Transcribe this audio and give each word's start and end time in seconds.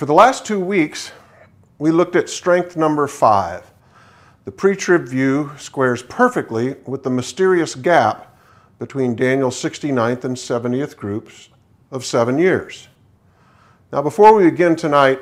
For 0.00 0.06
the 0.06 0.14
last 0.14 0.46
two 0.46 0.58
weeks, 0.58 1.12
we 1.78 1.90
looked 1.90 2.16
at 2.16 2.30
strength 2.30 2.74
number 2.74 3.06
five. 3.06 3.70
The 4.46 4.50
pre 4.50 4.74
trib 4.74 5.06
view 5.06 5.50
squares 5.58 6.02
perfectly 6.02 6.76
with 6.86 7.02
the 7.02 7.10
mysterious 7.10 7.74
gap 7.74 8.34
between 8.78 9.14
Daniel's 9.14 9.62
69th 9.62 10.24
and 10.24 10.34
70th 10.34 10.96
groups 10.96 11.50
of 11.90 12.06
seven 12.06 12.38
years. 12.38 12.88
Now, 13.92 14.00
before 14.00 14.32
we 14.32 14.48
begin 14.48 14.74
tonight 14.74 15.20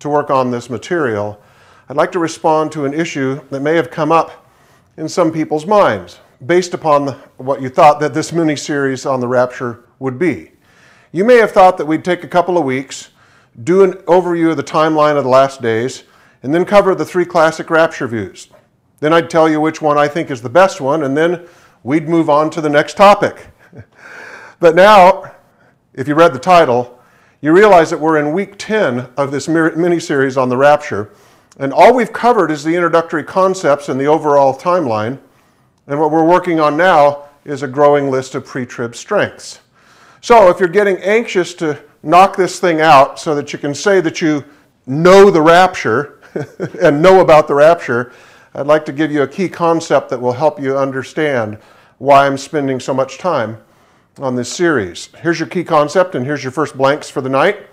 to 0.00 0.08
work 0.08 0.28
on 0.28 0.50
this 0.50 0.68
material, 0.68 1.40
I'd 1.88 1.94
like 1.94 2.10
to 2.10 2.18
respond 2.18 2.72
to 2.72 2.84
an 2.84 2.94
issue 2.94 3.40
that 3.50 3.60
may 3.60 3.76
have 3.76 3.92
come 3.92 4.10
up 4.10 4.50
in 4.96 5.08
some 5.08 5.30
people's 5.30 5.66
minds 5.66 6.18
based 6.44 6.74
upon 6.74 7.10
what 7.36 7.62
you 7.62 7.68
thought 7.68 8.00
that 8.00 8.12
this 8.12 8.32
mini 8.32 8.56
series 8.56 9.06
on 9.06 9.20
the 9.20 9.28
rapture 9.28 9.84
would 10.00 10.18
be. 10.18 10.50
You 11.12 11.24
may 11.24 11.36
have 11.36 11.52
thought 11.52 11.78
that 11.78 11.86
we'd 11.86 12.04
take 12.04 12.24
a 12.24 12.28
couple 12.28 12.58
of 12.58 12.64
weeks, 12.64 13.10
do 13.62 13.82
an 13.82 13.92
overview 14.04 14.50
of 14.50 14.56
the 14.56 14.62
timeline 14.62 15.16
of 15.16 15.24
the 15.24 15.30
last 15.30 15.62
days, 15.62 16.04
and 16.42 16.54
then 16.54 16.64
cover 16.64 16.94
the 16.94 17.04
three 17.04 17.24
classic 17.24 17.70
rapture 17.70 18.06
views. 18.06 18.48
Then 19.00 19.12
I'd 19.12 19.30
tell 19.30 19.48
you 19.48 19.60
which 19.60 19.82
one 19.82 19.98
I 19.98 20.08
think 20.08 20.30
is 20.30 20.42
the 20.42 20.48
best 20.48 20.80
one, 20.80 21.02
and 21.02 21.16
then 21.16 21.46
we'd 21.82 22.08
move 22.08 22.30
on 22.30 22.50
to 22.50 22.60
the 22.60 22.68
next 22.68 22.96
topic. 22.96 23.48
but 24.60 24.74
now, 24.74 25.32
if 25.94 26.08
you 26.08 26.14
read 26.14 26.32
the 26.32 26.38
title, 26.38 27.00
you 27.40 27.52
realize 27.52 27.90
that 27.90 28.00
we're 28.00 28.18
in 28.18 28.32
week 28.32 28.54
10 28.58 29.08
of 29.16 29.30
this 29.30 29.48
mini 29.48 30.00
series 30.00 30.36
on 30.36 30.48
the 30.48 30.56
rapture, 30.56 31.12
and 31.58 31.72
all 31.72 31.94
we've 31.94 32.12
covered 32.12 32.50
is 32.50 32.64
the 32.64 32.74
introductory 32.74 33.24
concepts 33.24 33.88
and 33.88 33.98
the 33.98 34.06
overall 34.06 34.54
timeline. 34.54 35.18
And 35.86 35.98
what 36.00 36.10
we're 36.10 36.24
working 36.24 36.60
on 36.60 36.76
now 36.76 37.24
is 37.44 37.62
a 37.62 37.68
growing 37.68 38.10
list 38.10 38.34
of 38.34 38.44
pre 38.44 38.66
trib 38.66 38.94
strengths. 38.94 39.60
So 40.20 40.50
if 40.50 40.58
you're 40.58 40.68
getting 40.68 40.98
anxious 40.98 41.54
to 41.54 41.80
knock 42.06 42.36
this 42.36 42.60
thing 42.60 42.80
out 42.80 43.18
so 43.18 43.34
that 43.34 43.52
you 43.52 43.58
can 43.58 43.74
say 43.74 44.00
that 44.00 44.20
you 44.20 44.44
know 44.86 45.30
the 45.30 45.42
rapture 45.42 46.20
and 46.80 47.02
know 47.02 47.20
about 47.20 47.48
the 47.48 47.54
rapture, 47.54 48.12
I'd 48.54 48.66
like 48.66 48.84
to 48.86 48.92
give 48.92 49.10
you 49.10 49.22
a 49.22 49.28
key 49.28 49.48
concept 49.48 50.08
that 50.10 50.20
will 50.20 50.32
help 50.32 50.60
you 50.60 50.78
understand 50.78 51.58
why 51.98 52.26
I'm 52.26 52.38
spending 52.38 52.78
so 52.80 52.94
much 52.94 53.18
time 53.18 53.58
on 54.18 54.36
this 54.36 54.50
series. 54.50 55.08
Here's 55.20 55.38
your 55.38 55.48
key 55.48 55.64
concept, 55.64 56.14
and 56.14 56.24
here's 56.24 56.42
your 56.42 56.52
first 56.52 56.76
blanks 56.76 57.10
for 57.10 57.20
the 57.20 57.28
night. 57.28 57.66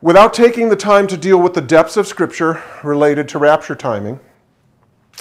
Without 0.00 0.34
taking 0.34 0.68
the 0.68 0.76
time 0.76 1.06
to 1.06 1.16
deal 1.16 1.40
with 1.40 1.54
the 1.54 1.60
depths 1.60 1.96
of 1.96 2.06
Scripture 2.06 2.62
related 2.82 3.28
to 3.30 3.38
rapture 3.38 3.74
timing, 3.74 4.20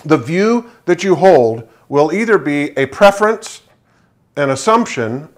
the 0.03 0.17
view 0.17 0.71
that 0.85 1.03
you 1.03 1.15
hold 1.15 1.67
will 1.87 2.11
either 2.11 2.37
be 2.37 2.77
a 2.77 2.87
preference, 2.87 3.61
an 4.35 4.49
assumption, 4.49 5.29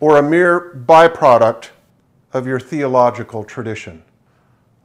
or 0.00 0.16
a 0.16 0.22
mere 0.22 0.82
byproduct 0.86 1.68
of 2.32 2.46
your 2.46 2.58
theological 2.58 3.44
tradition. 3.44 4.02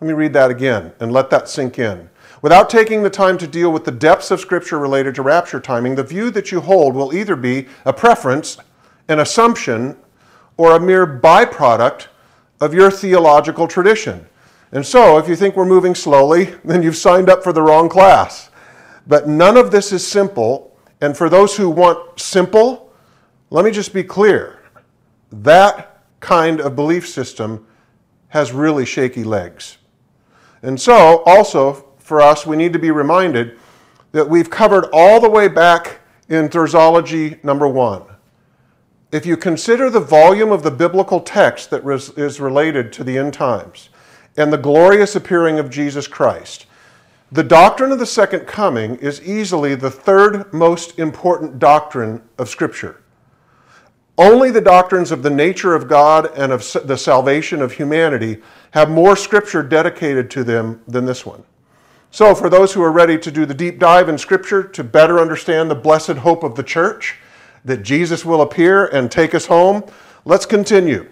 Let 0.01 0.07
me 0.07 0.13
read 0.13 0.33
that 0.33 0.51
again 0.51 0.91
and 0.99 1.11
let 1.11 1.29
that 1.29 1.47
sink 1.47 1.79
in. 1.79 2.09
Without 2.41 2.69
taking 2.69 3.01
the 3.01 3.09
time 3.09 3.37
to 3.37 3.47
deal 3.47 3.71
with 3.71 3.85
the 3.85 3.91
depths 3.91 4.29
of 4.29 4.39
Scripture 4.39 4.77
related 4.77 5.15
to 5.15 5.21
rapture 5.21 5.59
timing, 5.59 5.95
the 5.95 6.03
view 6.03 6.29
that 6.31 6.51
you 6.51 6.59
hold 6.59 6.93
will 6.93 7.13
either 7.13 7.35
be 7.35 7.67
a 7.85 7.93
preference, 7.93 8.57
an 9.07 9.19
assumption, 9.19 9.97
or 10.57 10.75
a 10.75 10.79
mere 10.79 11.07
byproduct 11.07 12.07
of 12.59 12.73
your 12.73 12.91
theological 12.91 13.67
tradition. 13.67 14.27
And 14.71 14.85
so, 14.85 15.17
if 15.17 15.29
you 15.29 15.35
think 15.35 15.55
we're 15.55 15.65
moving 15.65 15.95
slowly, 15.95 16.45
then 16.65 16.83
you've 16.83 16.97
signed 16.97 17.29
up 17.29 17.43
for 17.43 17.53
the 17.53 17.61
wrong 17.61 17.87
class. 17.87 18.49
But 19.07 19.27
none 19.27 19.55
of 19.55 19.71
this 19.71 19.91
is 19.91 20.05
simple. 20.05 20.75
And 21.01 21.15
for 21.15 21.29
those 21.29 21.55
who 21.55 21.69
want 21.69 22.19
simple, 22.19 22.91
let 23.49 23.63
me 23.63 23.71
just 23.71 23.93
be 23.93 24.03
clear 24.03 24.54
that 25.43 26.03
kind 26.19 26.59
of 26.61 26.75
belief 26.75 27.07
system 27.07 27.65
has 28.29 28.51
really 28.51 28.85
shaky 28.85 29.23
legs. 29.23 29.77
And 30.61 30.79
so, 30.79 31.23
also 31.25 31.85
for 31.99 32.21
us, 32.21 32.45
we 32.45 32.55
need 32.55 32.73
to 32.73 32.79
be 32.79 32.91
reminded 32.91 33.57
that 34.11 34.29
we've 34.29 34.49
covered 34.49 34.85
all 34.93 35.19
the 35.19 35.29
way 35.29 35.47
back 35.47 35.99
in 36.29 36.49
Thurzology 36.49 37.43
number 37.43 37.67
one. 37.67 38.03
If 39.11 39.25
you 39.25 39.37
consider 39.37 39.89
the 39.89 39.99
volume 39.99 40.51
of 40.51 40.63
the 40.63 40.71
biblical 40.71 41.19
text 41.19 41.69
that 41.69 41.85
is 42.17 42.39
related 42.39 42.91
to 42.93 43.03
the 43.03 43.17
end 43.17 43.33
times 43.33 43.89
and 44.35 44.51
the 44.51 44.57
glorious 44.57 45.15
appearing 45.15 45.59
of 45.59 45.69
Jesus 45.69 46.07
Christ, 46.07 46.65
the 47.31 47.43
doctrine 47.43 47.91
of 47.91 47.99
the 47.99 48.05
second 48.05 48.41
coming 48.41 48.95
is 48.97 49.21
easily 49.21 49.75
the 49.75 49.91
third 49.91 50.51
most 50.53 50.97
important 50.99 51.59
doctrine 51.59 52.21
of 52.37 52.49
Scripture. 52.49 53.01
Only 54.17 54.49
the 54.49 54.61
doctrines 54.61 55.11
of 55.11 55.23
the 55.23 55.29
nature 55.29 55.75
of 55.75 55.89
God 55.89 56.31
and 56.37 56.53
of 56.53 56.65
the 56.85 56.97
salvation 56.97 57.61
of 57.61 57.73
humanity 57.73 58.41
have 58.71 58.89
more 58.89 59.15
Scripture 59.15 59.61
dedicated 59.61 60.31
to 60.31 60.43
them 60.43 60.81
than 60.87 61.05
this 61.05 61.25
one. 61.25 61.43
So, 62.11 62.33
for 62.33 62.49
those 62.49 62.71
who 62.71 62.81
are 62.81 62.93
ready 62.93 63.17
to 63.17 63.29
do 63.29 63.45
the 63.45 63.53
deep 63.53 63.77
dive 63.77 64.07
in 64.07 64.17
Scripture 64.17 64.63
to 64.63 64.83
better 64.85 65.19
understand 65.19 65.69
the 65.69 65.75
blessed 65.75 66.17
hope 66.17 66.43
of 66.43 66.55
the 66.55 66.63
church, 66.63 67.17
that 67.65 67.83
Jesus 67.83 68.23
will 68.23 68.41
appear 68.41 68.85
and 68.85 69.11
take 69.11 69.35
us 69.35 69.47
home, 69.47 69.83
let's 70.23 70.45
continue. 70.45 71.09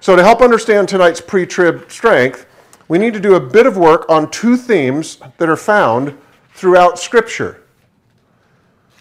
So, 0.00 0.14
to 0.14 0.22
help 0.22 0.40
understand 0.40 0.88
tonight's 0.88 1.20
pre 1.20 1.44
trib 1.44 1.90
strength, 1.90 2.46
we 2.86 2.98
need 2.98 3.14
to 3.14 3.20
do 3.20 3.34
a 3.34 3.40
bit 3.40 3.66
of 3.66 3.76
work 3.76 4.08
on 4.08 4.30
two 4.30 4.56
themes 4.56 5.18
that 5.38 5.48
are 5.48 5.56
found 5.56 6.16
throughout 6.54 7.00
Scripture. 7.00 7.61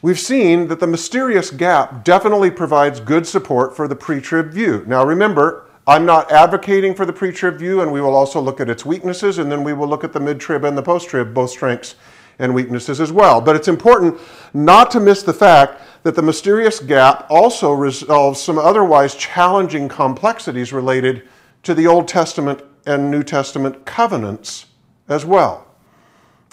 We've 0.04 0.20
seen 0.20 0.68
that 0.70 0.80
the 0.80 0.88
mysterious 0.88 1.52
gap 1.52 2.04
definitely 2.04 2.50
provides 2.50 3.00
good 3.00 3.28
support 3.28 3.76
for 3.76 3.88
the 3.88 3.96
pre 3.96 4.20
trib 4.20 4.52
view. 4.52 4.84
Now, 4.88 5.06
remember, 5.06 5.70
I'm 5.86 6.06
not 6.08 6.32
advocating 6.32 6.96
for 6.96 7.06
the 7.06 7.14
pre 7.14 7.32
trib 7.32 7.58
view, 7.58 7.82
and 7.82 7.92
we 7.92 8.02
will 8.02 8.16
also 8.16 8.42
look 8.42 8.60
at 8.60 8.70
its 8.70 8.84
weaknesses, 8.84 9.38
and 9.38 9.52
then 9.52 9.64
we 9.64 9.74
will 9.74 9.88
look 9.88 10.04
at 10.04 10.12
the 10.12 10.20
mid 10.20 10.40
trib 10.40 10.64
and 10.64 10.76
the 10.76 10.82
post 10.82 11.10
trib, 11.10 11.36
both 11.36 11.52
strengths 11.52 11.96
and 12.40 12.56
weaknesses 12.56 13.00
as 13.00 13.12
well. 13.12 13.40
But 13.40 13.56
it's 13.56 13.68
important 13.68 14.20
not 14.56 14.90
to 14.92 15.00
miss 15.00 15.22
the 15.22 15.34
fact 15.34 15.82
that 16.02 16.16
the 16.16 16.24
mysterious 16.24 16.80
gap 16.80 17.28
also 17.30 17.72
resolves 17.72 18.42
some 18.42 18.58
otherwise 18.58 19.14
challenging 19.14 19.88
complexities 19.88 20.74
related 20.74 21.28
to 21.62 21.76
the 21.76 21.86
Old 21.86 22.08
Testament 22.08 22.64
and 22.88 23.12
New 23.12 23.22
Testament 23.22 23.86
covenants 23.86 24.66
as 25.08 25.26
well. 25.26 25.68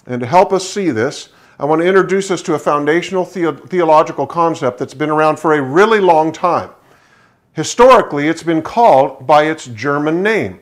And 0.06 0.20
to 0.20 0.26
help 0.26 0.52
us 0.52 0.68
see 0.68 0.90
this, 0.90 1.30
I 1.60 1.64
want 1.64 1.82
to 1.82 1.88
introduce 1.88 2.30
us 2.30 2.40
to 2.42 2.54
a 2.54 2.58
foundational 2.58 3.24
the- 3.24 3.52
theological 3.52 4.26
concept 4.26 4.78
that's 4.78 4.94
been 4.94 5.10
around 5.10 5.40
for 5.40 5.54
a 5.54 5.62
really 5.62 5.98
long 5.98 6.30
time. 6.30 6.70
Historically, 7.52 8.28
it's 8.28 8.44
been 8.44 8.62
called 8.62 9.26
by 9.26 9.44
its 9.44 9.66
German 9.66 10.22
name. 10.22 10.60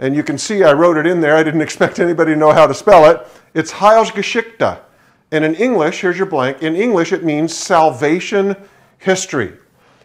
And 0.00 0.16
you 0.16 0.24
can 0.24 0.36
see 0.36 0.64
I 0.64 0.72
wrote 0.72 0.96
it 0.96 1.06
in 1.06 1.20
there. 1.20 1.36
I 1.36 1.44
didn't 1.44 1.60
expect 1.68 2.00
anybody 2.00 2.32
to 2.32 2.36
know 2.36 2.50
how 2.50 2.66
to 2.66 2.74
spell 2.74 3.08
it. 3.08 3.24
It's 3.54 3.70
Heilsgeschichte. 3.70 4.80
And 5.30 5.44
in 5.44 5.54
English, 5.54 6.00
here's 6.00 6.18
your 6.18 6.26
blank. 6.26 6.60
In 6.60 6.74
English, 6.74 7.12
it 7.12 7.22
means 7.22 7.56
salvation 7.56 8.56
history. 8.98 9.52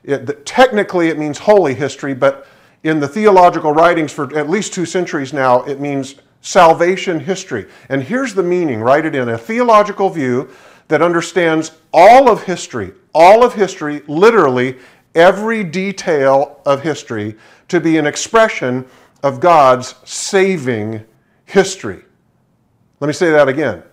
It, 0.03 0.45
technically, 0.45 1.09
it 1.09 1.17
means 1.17 1.39
holy 1.39 1.73
history, 1.73 2.13
but 2.13 2.47
in 2.83 2.99
the 2.99 3.07
theological 3.07 3.73
writings 3.73 4.13
for 4.13 4.37
at 4.37 4.49
least 4.49 4.71
two 4.71 4.85
centuries 4.85 5.33
now, 5.33 5.63
it 5.63 5.79
means 5.79 6.15
salvation 6.41 7.19
history. 7.19 7.65
And 7.89 8.03
here's 8.03 8.33
the 8.33 8.43
meaning 8.43 8.81
write 8.81 9.05
it 9.05 9.15
in 9.15 9.29
a 9.29 9.37
theological 9.37 10.09
view 10.09 10.49
that 10.87 11.01
understands 11.01 11.71
all 11.93 12.29
of 12.29 12.43
history, 12.43 12.93
all 13.13 13.43
of 13.43 13.53
history, 13.53 14.01
literally 14.07 14.77
every 15.15 15.63
detail 15.63 16.61
of 16.65 16.81
history, 16.81 17.35
to 17.67 17.79
be 17.79 17.97
an 17.97 18.05
expression 18.05 18.85
of 19.23 19.39
God's 19.39 19.95
saving 20.05 21.03
history. 21.45 22.03
Let 22.99 23.07
me 23.07 23.13
say 23.13 23.31
that 23.31 23.47
again 23.47 23.83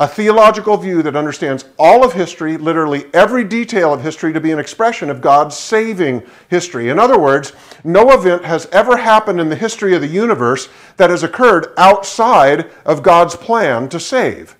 a 0.00 0.08
theological 0.08 0.76
view 0.76 1.02
that 1.02 1.14
understands 1.14 1.66
all 1.78 2.04
of 2.04 2.12
history, 2.12 2.56
literally 2.56 3.04
every 3.14 3.44
detail 3.44 3.94
of 3.94 4.02
history, 4.02 4.32
to 4.32 4.40
be 4.40 4.50
an 4.50 4.58
expression 4.58 5.08
of 5.08 5.20
God's 5.20 5.56
saving 5.56 6.22
history. 6.48 6.88
In 6.88 6.98
other 6.98 7.18
words, 7.18 7.52
no 7.84 8.10
event 8.10 8.44
has 8.44 8.66
ever 8.66 8.96
happened 8.96 9.40
in 9.40 9.48
the 9.48 9.56
history 9.56 9.94
of 9.94 10.00
the 10.00 10.08
universe 10.08 10.68
that 10.96 11.10
has 11.10 11.22
occurred 11.22 11.68
outside 11.76 12.70
of 12.84 13.04
God's 13.04 13.36
plan 13.36 13.88
to 13.90 14.00
save. 14.00 14.56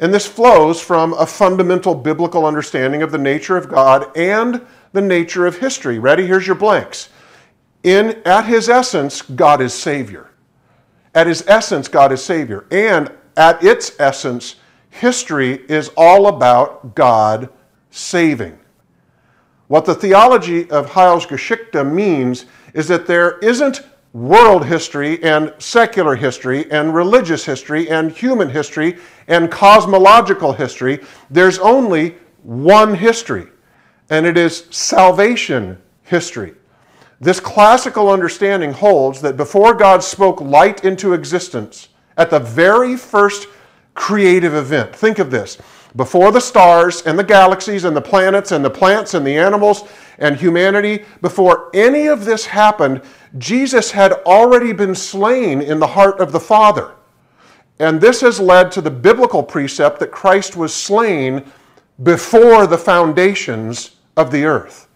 And 0.00 0.12
this 0.12 0.26
flows 0.26 0.80
from 0.80 1.12
a 1.12 1.26
fundamental 1.26 1.94
biblical 1.94 2.44
understanding 2.44 3.02
of 3.02 3.12
the 3.12 3.18
nature 3.18 3.56
of 3.56 3.68
God 3.68 4.10
and 4.16 4.66
the 4.92 5.00
nature 5.00 5.46
of 5.46 5.58
history. 5.58 6.00
Ready? 6.00 6.26
Here's 6.26 6.46
your 6.46 6.56
blanks. 6.56 7.08
In, 7.84 8.20
at 8.24 8.46
his 8.46 8.68
essence, 8.68 9.22
God 9.22 9.60
is 9.60 9.72
Savior. 9.72 10.30
At 11.14 11.28
his 11.28 11.44
essence, 11.46 11.86
God 11.86 12.10
is 12.10 12.22
Savior. 12.22 12.66
And 12.72 13.12
at 13.36 13.62
its 13.62 13.92
essence, 14.00 14.56
history 14.92 15.64
is 15.68 15.90
all 15.96 16.28
about 16.28 16.94
God 16.94 17.48
saving. 17.90 18.58
What 19.66 19.86
the 19.86 19.94
theology 19.94 20.70
of 20.70 20.90
Heilsgeschichte 20.90 21.90
means 21.90 22.44
is 22.74 22.88
that 22.88 23.06
there 23.06 23.38
isn't 23.38 23.80
world 24.12 24.66
history 24.66 25.22
and 25.22 25.54
secular 25.58 26.14
history 26.14 26.70
and 26.70 26.94
religious 26.94 27.44
history 27.44 27.88
and 27.88 28.12
human 28.12 28.50
history 28.50 28.98
and 29.28 29.50
cosmological 29.50 30.52
history. 30.52 31.00
There's 31.30 31.58
only 31.58 32.16
one 32.42 32.94
history, 32.94 33.46
and 34.10 34.26
it 34.26 34.36
is 34.36 34.66
salvation 34.70 35.80
history. 36.02 36.52
This 37.18 37.40
classical 37.40 38.10
understanding 38.10 38.72
holds 38.72 39.22
that 39.22 39.38
before 39.38 39.72
God 39.72 40.02
spoke 40.02 40.40
light 40.42 40.84
into 40.84 41.14
existence, 41.14 41.88
at 42.18 42.28
the 42.28 42.40
very 42.40 42.96
first 42.96 43.48
creative 43.94 44.54
event, 44.54 44.94
think 44.94 45.18
of 45.18 45.30
this 45.30 45.58
before 45.96 46.32
the 46.32 46.40
stars 46.40 47.02
and 47.02 47.18
the 47.18 47.24
galaxies 47.24 47.84
and 47.84 47.94
the 47.94 48.00
planets 48.00 48.52
and 48.52 48.64
the 48.64 48.70
plants 48.70 49.14
and 49.14 49.26
the 49.26 49.36
animals 49.36 49.84
and 50.18 50.36
humanity, 50.36 51.04
before 51.20 51.70
any 51.74 52.06
of 52.06 52.24
this 52.24 52.46
happened, 52.46 53.02
Jesus 53.38 53.90
had 53.90 54.12
already 54.24 54.72
been 54.72 54.94
slain 54.94 55.60
in 55.60 55.78
the 55.78 55.86
heart 55.86 56.20
of 56.20 56.32
the 56.32 56.40
Father. 56.40 56.92
And 57.78 58.00
this 58.00 58.20
has 58.20 58.40
led 58.40 58.70
to 58.72 58.80
the 58.80 58.90
biblical 58.90 59.42
precept 59.42 59.98
that 60.00 60.10
Christ 60.10 60.56
was 60.56 60.72
slain 60.72 61.44
before 62.02 62.66
the 62.66 62.78
foundations 62.78 63.96
of 64.16 64.30
the 64.30 64.44
earth. 64.44 64.88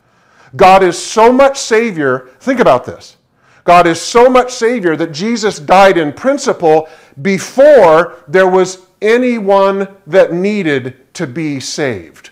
God 0.54 0.82
is 0.82 0.96
so 0.98 1.32
much 1.32 1.58
Savior, 1.58 2.30
think 2.40 2.60
about 2.60 2.84
this. 2.84 3.16
God 3.64 3.86
is 3.86 4.00
so 4.00 4.30
much 4.30 4.52
Savior 4.52 4.96
that 4.96 5.12
Jesus 5.12 5.58
died 5.58 5.98
in 5.98 6.12
principle 6.12 6.88
before 7.20 8.22
there 8.28 8.48
was 8.48 8.85
anyone 9.00 9.88
that 10.06 10.32
needed 10.32 11.12
to 11.14 11.26
be 11.26 11.60
saved. 11.60 12.30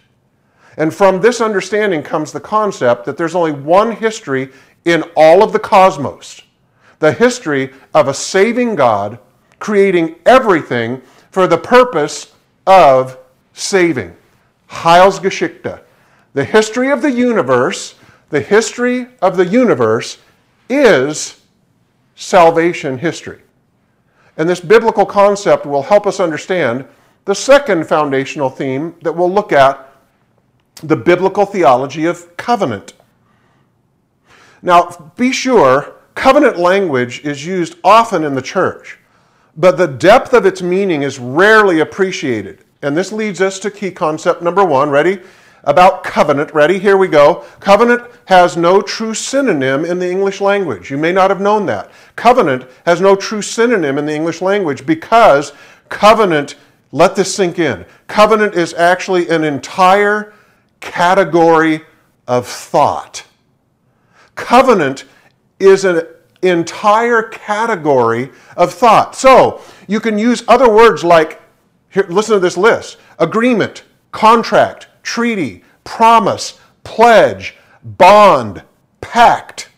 And 0.76 0.92
from 0.92 1.20
this 1.20 1.40
understanding 1.40 2.02
comes 2.02 2.32
the 2.32 2.40
concept 2.40 3.04
that 3.04 3.16
there's 3.16 3.34
only 3.34 3.52
one 3.52 3.92
history 3.92 4.50
in 4.84 5.02
all 5.16 5.42
of 5.42 5.52
the 5.52 5.58
cosmos 5.58 6.42
the 7.00 7.12
history 7.12 7.70
of 7.92 8.08
a 8.08 8.14
saving 8.14 8.74
God 8.74 9.18
creating 9.58 10.14
everything 10.24 11.02
for 11.30 11.46
the 11.46 11.58
purpose 11.58 12.32
of 12.66 13.18
saving. 13.52 14.16
Heilsgeschichte. 14.68 15.80
The 16.32 16.44
history 16.44 16.90
of 16.90 17.02
the 17.02 17.10
universe, 17.10 17.94
the 18.30 18.40
history 18.40 19.06
of 19.20 19.36
the 19.36 19.46
universe 19.46 20.18
is 20.68 21.40
salvation 22.14 22.98
history. 22.98 23.40
And 24.36 24.48
this 24.48 24.60
biblical 24.60 25.06
concept 25.06 25.66
will 25.66 25.82
help 25.82 26.06
us 26.06 26.20
understand 26.20 26.86
the 27.24 27.34
second 27.34 27.86
foundational 27.86 28.50
theme 28.50 28.94
that 29.02 29.12
we'll 29.12 29.32
look 29.32 29.52
at 29.52 29.92
the 30.82 30.96
biblical 30.96 31.46
theology 31.46 32.04
of 32.04 32.36
covenant. 32.36 32.94
Now, 34.60 35.12
be 35.16 35.32
sure, 35.32 35.96
covenant 36.14 36.58
language 36.58 37.24
is 37.24 37.46
used 37.46 37.76
often 37.84 38.24
in 38.24 38.34
the 38.34 38.42
church, 38.42 38.98
but 39.56 39.76
the 39.76 39.86
depth 39.86 40.32
of 40.32 40.46
its 40.46 40.62
meaning 40.62 41.02
is 41.02 41.18
rarely 41.18 41.80
appreciated. 41.80 42.64
And 42.82 42.96
this 42.96 43.12
leads 43.12 43.40
us 43.40 43.58
to 43.60 43.70
key 43.70 43.90
concept 43.90 44.42
number 44.42 44.64
one. 44.64 44.90
Ready? 44.90 45.20
About 45.64 46.04
covenant. 46.04 46.52
Ready? 46.54 46.78
Here 46.78 46.96
we 46.96 47.08
go. 47.08 47.44
Covenant 47.60 48.02
has 48.26 48.56
no 48.56 48.82
true 48.82 49.14
synonym 49.14 49.84
in 49.84 49.98
the 49.98 50.10
English 50.10 50.40
language. 50.40 50.90
You 50.90 50.98
may 50.98 51.12
not 51.12 51.30
have 51.30 51.40
known 51.40 51.66
that. 51.66 51.90
Covenant 52.16 52.66
has 52.86 53.00
no 53.00 53.16
true 53.16 53.42
synonym 53.42 53.98
in 53.98 54.06
the 54.06 54.14
English 54.14 54.42
language 54.42 54.84
because 54.86 55.52
covenant, 55.88 56.56
let 56.92 57.16
this 57.16 57.34
sink 57.34 57.58
in. 57.58 57.84
Covenant 58.06 58.54
is 58.54 58.74
actually 58.74 59.28
an 59.28 59.42
entire 59.42 60.34
category 60.80 61.82
of 62.28 62.46
thought. 62.46 63.24
Covenant 64.34 65.04
is 65.58 65.84
an 65.84 66.06
entire 66.42 67.22
category 67.22 68.30
of 68.56 68.72
thought. 68.72 69.14
So 69.14 69.62
you 69.86 70.00
can 70.00 70.18
use 70.18 70.44
other 70.46 70.70
words 70.70 71.02
like, 71.02 71.40
here, 71.90 72.06
listen 72.08 72.34
to 72.34 72.40
this 72.40 72.56
list 72.56 72.98
agreement, 73.18 73.84
contract, 74.10 74.88
treaty, 75.04 75.62
promise, 75.84 76.58
pledge, 76.82 77.54
bond, 77.84 78.62
pact. 79.00 79.68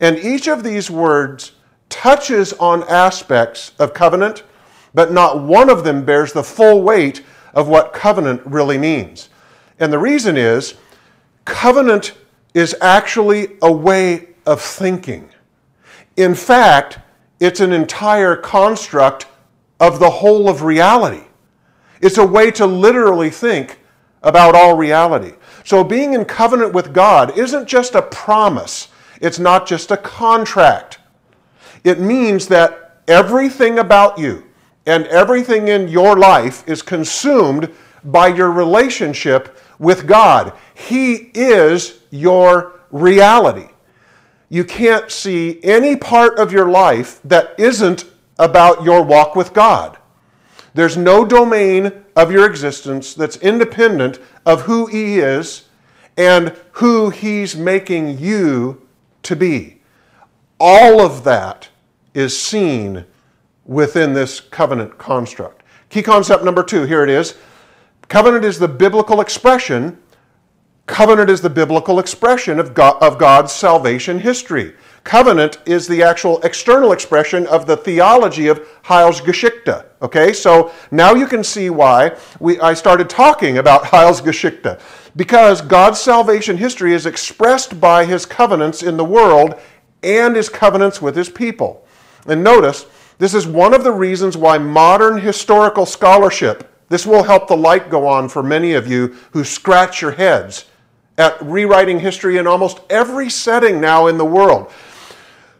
And 0.00 0.18
each 0.18 0.48
of 0.48 0.64
these 0.64 0.90
words 0.90 1.52
touches 1.90 2.54
on 2.54 2.82
aspects 2.84 3.72
of 3.78 3.92
covenant, 3.92 4.44
but 4.94 5.12
not 5.12 5.42
one 5.42 5.68
of 5.68 5.84
them 5.84 6.04
bears 6.04 6.32
the 6.32 6.42
full 6.42 6.82
weight 6.82 7.22
of 7.52 7.68
what 7.68 7.92
covenant 7.92 8.40
really 8.46 8.78
means. 8.78 9.28
And 9.78 9.92
the 9.92 9.98
reason 9.98 10.36
is 10.38 10.74
covenant 11.44 12.14
is 12.54 12.74
actually 12.80 13.56
a 13.60 13.70
way 13.70 14.28
of 14.46 14.62
thinking. 14.62 15.28
In 16.16 16.34
fact, 16.34 16.98
it's 17.40 17.60
an 17.60 17.72
entire 17.72 18.36
construct 18.36 19.26
of 19.78 19.98
the 19.98 20.08
whole 20.08 20.48
of 20.48 20.62
reality. 20.62 21.24
It's 22.00 22.18
a 22.18 22.26
way 22.26 22.50
to 22.52 22.66
literally 22.66 23.30
think 23.30 23.80
about 24.26 24.56
all 24.56 24.76
reality. 24.76 25.32
So, 25.64 25.82
being 25.84 26.12
in 26.12 26.24
covenant 26.24 26.74
with 26.74 26.92
God 26.92 27.38
isn't 27.38 27.66
just 27.66 27.94
a 27.94 28.02
promise, 28.02 28.88
it's 29.22 29.38
not 29.38 29.66
just 29.66 29.92
a 29.92 29.96
contract. 29.96 30.98
It 31.84 32.00
means 32.00 32.48
that 32.48 33.00
everything 33.06 33.78
about 33.78 34.18
you 34.18 34.44
and 34.84 35.06
everything 35.06 35.68
in 35.68 35.86
your 35.86 36.16
life 36.16 36.68
is 36.68 36.82
consumed 36.82 37.72
by 38.02 38.26
your 38.26 38.50
relationship 38.50 39.56
with 39.78 40.08
God. 40.08 40.52
He 40.74 41.30
is 41.32 42.00
your 42.10 42.80
reality. 42.90 43.68
You 44.48 44.64
can't 44.64 45.10
see 45.10 45.60
any 45.62 45.94
part 45.94 46.38
of 46.38 46.52
your 46.52 46.68
life 46.68 47.20
that 47.24 47.54
isn't 47.58 48.06
about 48.38 48.82
your 48.82 49.02
walk 49.02 49.36
with 49.36 49.52
God. 49.52 49.98
There's 50.74 50.96
no 50.96 51.24
domain 51.24 52.04
of 52.16 52.32
your 52.32 52.46
existence 52.46 53.14
that's 53.14 53.36
independent 53.36 54.18
of 54.44 54.62
who 54.62 54.86
He 54.86 55.18
is 55.18 55.68
and 56.16 56.56
who 56.72 57.10
He's 57.10 57.54
making 57.54 58.18
you 58.18 58.88
to 59.22 59.36
be. 59.36 59.82
All 60.58 61.00
of 61.00 61.22
that 61.24 61.68
is 62.14 62.38
seen 62.38 63.04
within 63.66 64.14
this 64.14 64.40
covenant 64.40 64.96
construct. 64.96 65.62
Key 65.90 66.02
concept 66.02 66.42
number 66.42 66.62
two 66.62 66.84
here 66.84 67.04
it 67.04 67.10
is 67.10 67.36
Covenant 68.08 68.44
is 68.44 68.58
the 68.58 68.68
biblical 68.68 69.20
expression. 69.20 69.98
Covenant 70.86 71.28
is 71.28 71.40
the 71.40 71.50
biblical 71.50 71.98
expression 71.98 72.60
of, 72.60 72.72
God, 72.72 73.02
of 73.02 73.18
God's 73.18 73.52
salvation 73.52 74.20
history. 74.20 74.74
Covenant 75.06 75.58
is 75.66 75.86
the 75.86 76.02
actual 76.02 76.42
external 76.42 76.90
expression 76.90 77.46
of 77.46 77.64
the 77.64 77.76
theology 77.76 78.48
of 78.48 78.58
Heilsgeschichte. 78.82 79.84
Okay, 80.02 80.32
so 80.32 80.72
now 80.90 81.14
you 81.14 81.28
can 81.28 81.44
see 81.44 81.70
why 81.70 82.16
we, 82.40 82.58
I 82.58 82.74
started 82.74 83.08
talking 83.08 83.58
about 83.58 83.84
Heilsgeschichte. 83.92 84.80
Because 85.14 85.60
God's 85.60 86.00
salvation 86.00 86.56
history 86.56 86.92
is 86.92 87.06
expressed 87.06 87.80
by 87.80 88.04
his 88.04 88.26
covenants 88.26 88.82
in 88.82 88.96
the 88.96 89.04
world 89.04 89.54
and 90.02 90.34
his 90.34 90.48
covenants 90.48 91.00
with 91.00 91.14
his 91.14 91.28
people. 91.28 91.86
And 92.26 92.42
notice, 92.42 92.86
this 93.18 93.32
is 93.32 93.46
one 93.46 93.74
of 93.74 93.84
the 93.84 93.92
reasons 93.92 94.36
why 94.36 94.58
modern 94.58 95.20
historical 95.20 95.86
scholarship 95.86 96.68
this 96.88 97.06
will 97.06 97.22
help 97.22 97.46
the 97.46 97.56
light 97.56 97.90
go 97.90 98.08
on 98.08 98.28
for 98.28 98.42
many 98.42 98.72
of 98.72 98.88
you 98.88 99.14
who 99.30 99.44
scratch 99.44 100.02
your 100.02 100.12
heads 100.12 100.64
at 101.16 101.40
rewriting 101.40 102.00
history 102.00 102.38
in 102.38 102.46
almost 102.48 102.80
every 102.90 103.30
setting 103.30 103.80
now 103.80 104.08
in 104.08 104.18
the 104.18 104.24
world. 104.24 104.72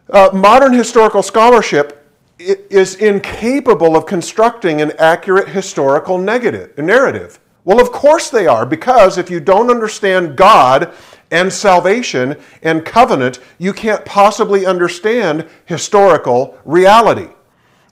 Uh, 0.09 0.29
modern 0.33 0.73
historical 0.73 1.21
scholarship 1.21 2.05
is 2.39 2.95
incapable 2.95 3.95
of 3.95 4.05
constructing 4.05 4.81
an 4.81 4.93
accurate 4.99 5.49
historical 5.49 6.17
negative, 6.17 6.77
narrative. 6.77 7.39
Well, 7.65 7.81
of 7.81 7.91
course 7.91 8.29
they 8.29 8.47
are, 8.47 8.65
because 8.65 9.17
if 9.17 9.29
you 9.29 9.39
don't 9.39 9.69
understand 9.69 10.37
God 10.37 10.93
and 11.31 11.51
salvation 11.51 12.37
and 12.61 12.85
covenant, 12.85 13.39
you 13.57 13.73
can't 13.73 14.05
possibly 14.05 14.65
understand 14.65 15.47
historical 15.65 16.57
reality. 16.63 17.27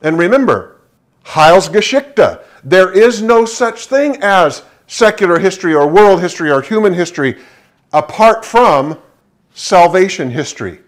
And 0.01 0.17
remember, 0.17 0.79
Heil's 1.25 1.67
Heilsgeschichte, 1.67 2.41
there 2.63 2.93
is 2.93 3.21
no 3.21 3.43
such 3.45 3.87
thing 3.87 4.17
as 4.21 4.63
secular 4.87 5.39
history 5.39 5.73
or 5.73 5.87
world 5.87 6.21
history 6.21 6.51
or 6.51 6.61
human 6.61 6.93
history 6.93 7.41
apart 7.91 8.45
from 8.45 8.99
salvation 9.53 10.29
history. 10.29 10.79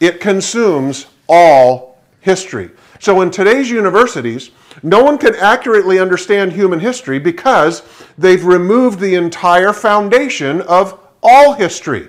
It 0.00 0.20
consumes 0.20 1.06
all 1.28 1.98
history. 2.20 2.70
So 3.00 3.20
in 3.22 3.30
today's 3.30 3.70
universities, 3.70 4.50
no 4.82 5.02
one 5.02 5.18
can 5.18 5.34
accurately 5.36 5.98
understand 5.98 6.52
human 6.52 6.80
history 6.80 7.18
because 7.18 7.82
they've 8.18 8.44
removed 8.44 9.00
the 9.00 9.14
entire 9.14 9.72
foundation 9.72 10.60
of 10.62 10.98
all 11.22 11.54
history. 11.54 12.08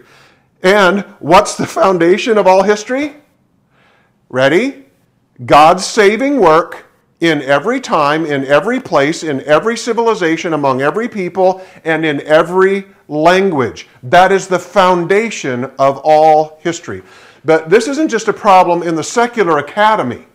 And 0.64 1.02
what's 1.20 1.56
the 1.56 1.68
foundation 1.68 2.38
of 2.38 2.48
all 2.48 2.64
history? 2.64 3.16
Ready? 4.30 4.86
God's 5.46 5.86
saving 5.86 6.40
work 6.40 6.86
in 7.20 7.42
every 7.42 7.80
time, 7.80 8.26
in 8.26 8.46
every 8.46 8.80
place, 8.80 9.24
in 9.24 9.42
every 9.42 9.78
civilization, 9.78 10.54
among 10.54 10.82
every 10.82 11.08
people, 11.08 11.62
and 11.84 12.06
in 12.06 12.22
every 12.22 12.86
language. 13.08 13.88
That 14.04 14.32
is 14.32 14.48
the 14.48 14.60
foundation 14.60 15.66
of 15.80 16.00
all 16.04 16.60
history. 16.62 17.02
But 17.46 17.70
this 17.70 17.88
isn't 17.88 18.10
just 18.10 18.28
a 18.28 18.34
problem 18.34 18.84
in 18.84 18.96
the 18.96 19.04
secular 19.04 19.58
academy. 19.58 20.26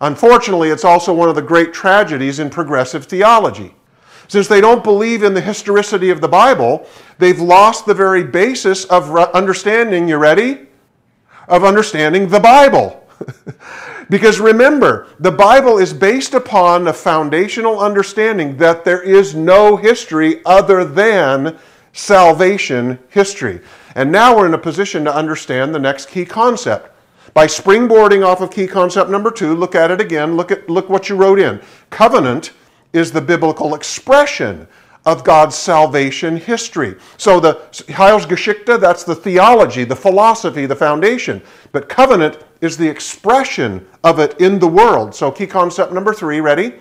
Unfortunately, 0.00 0.70
it's 0.70 0.84
also 0.84 1.12
one 1.12 1.28
of 1.28 1.34
the 1.34 1.42
great 1.42 1.72
tragedies 1.72 2.38
in 2.38 2.50
progressive 2.50 3.06
theology. 3.06 3.74
Since 4.28 4.46
they 4.46 4.60
don't 4.60 4.84
believe 4.84 5.22
in 5.22 5.34
the 5.34 5.40
historicity 5.40 6.10
of 6.10 6.20
the 6.20 6.28
Bible, 6.28 6.86
they've 7.18 7.40
lost 7.40 7.86
the 7.86 7.94
very 7.94 8.22
basis 8.22 8.84
of 8.84 9.14
understanding, 9.16 10.08
you 10.08 10.18
ready? 10.18 10.68
of 11.48 11.64
understanding 11.64 12.28
the 12.28 12.40
Bible. 12.40 13.04
because 14.10 14.38
remember, 14.38 15.08
the 15.18 15.32
Bible 15.32 15.78
is 15.78 15.92
based 15.92 16.34
upon 16.34 16.86
a 16.86 16.92
foundational 16.92 17.80
understanding 17.80 18.56
that 18.58 18.84
there 18.84 19.02
is 19.02 19.34
no 19.34 19.76
history 19.76 20.42
other 20.44 20.84
than 20.84 21.58
salvation 21.92 22.98
history. 23.08 23.60
And 23.98 24.12
now 24.12 24.36
we're 24.36 24.46
in 24.46 24.54
a 24.54 24.58
position 24.58 25.04
to 25.06 25.12
understand 25.12 25.74
the 25.74 25.80
next 25.80 26.06
key 26.06 26.24
concept. 26.24 26.94
By 27.34 27.48
springboarding 27.48 28.24
off 28.24 28.40
of 28.40 28.48
key 28.48 28.68
concept 28.68 29.10
number 29.10 29.32
two, 29.32 29.56
look 29.56 29.74
at 29.74 29.90
it 29.90 30.00
again. 30.00 30.36
Look 30.36 30.52
at 30.52 30.70
look 30.70 30.88
what 30.88 31.08
you 31.08 31.16
wrote 31.16 31.40
in. 31.40 31.60
Covenant 31.90 32.52
is 32.92 33.10
the 33.10 33.20
biblical 33.20 33.74
expression 33.74 34.68
of 35.04 35.24
God's 35.24 35.56
salvation 35.56 36.36
history. 36.36 36.94
So 37.16 37.40
the 37.40 37.54
Heilsgeschichte, 37.72 38.80
that's 38.80 39.02
the 39.02 39.16
theology, 39.16 39.82
the 39.82 39.96
philosophy, 39.96 40.64
the 40.64 40.76
foundation. 40.76 41.42
But 41.72 41.88
covenant 41.88 42.38
is 42.60 42.76
the 42.76 42.88
expression 42.88 43.84
of 44.04 44.20
it 44.20 44.40
in 44.40 44.60
the 44.60 44.68
world. 44.68 45.12
So 45.12 45.32
key 45.32 45.48
concept 45.48 45.92
number 45.92 46.14
three, 46.14 46.38
ready? 46.38 46.74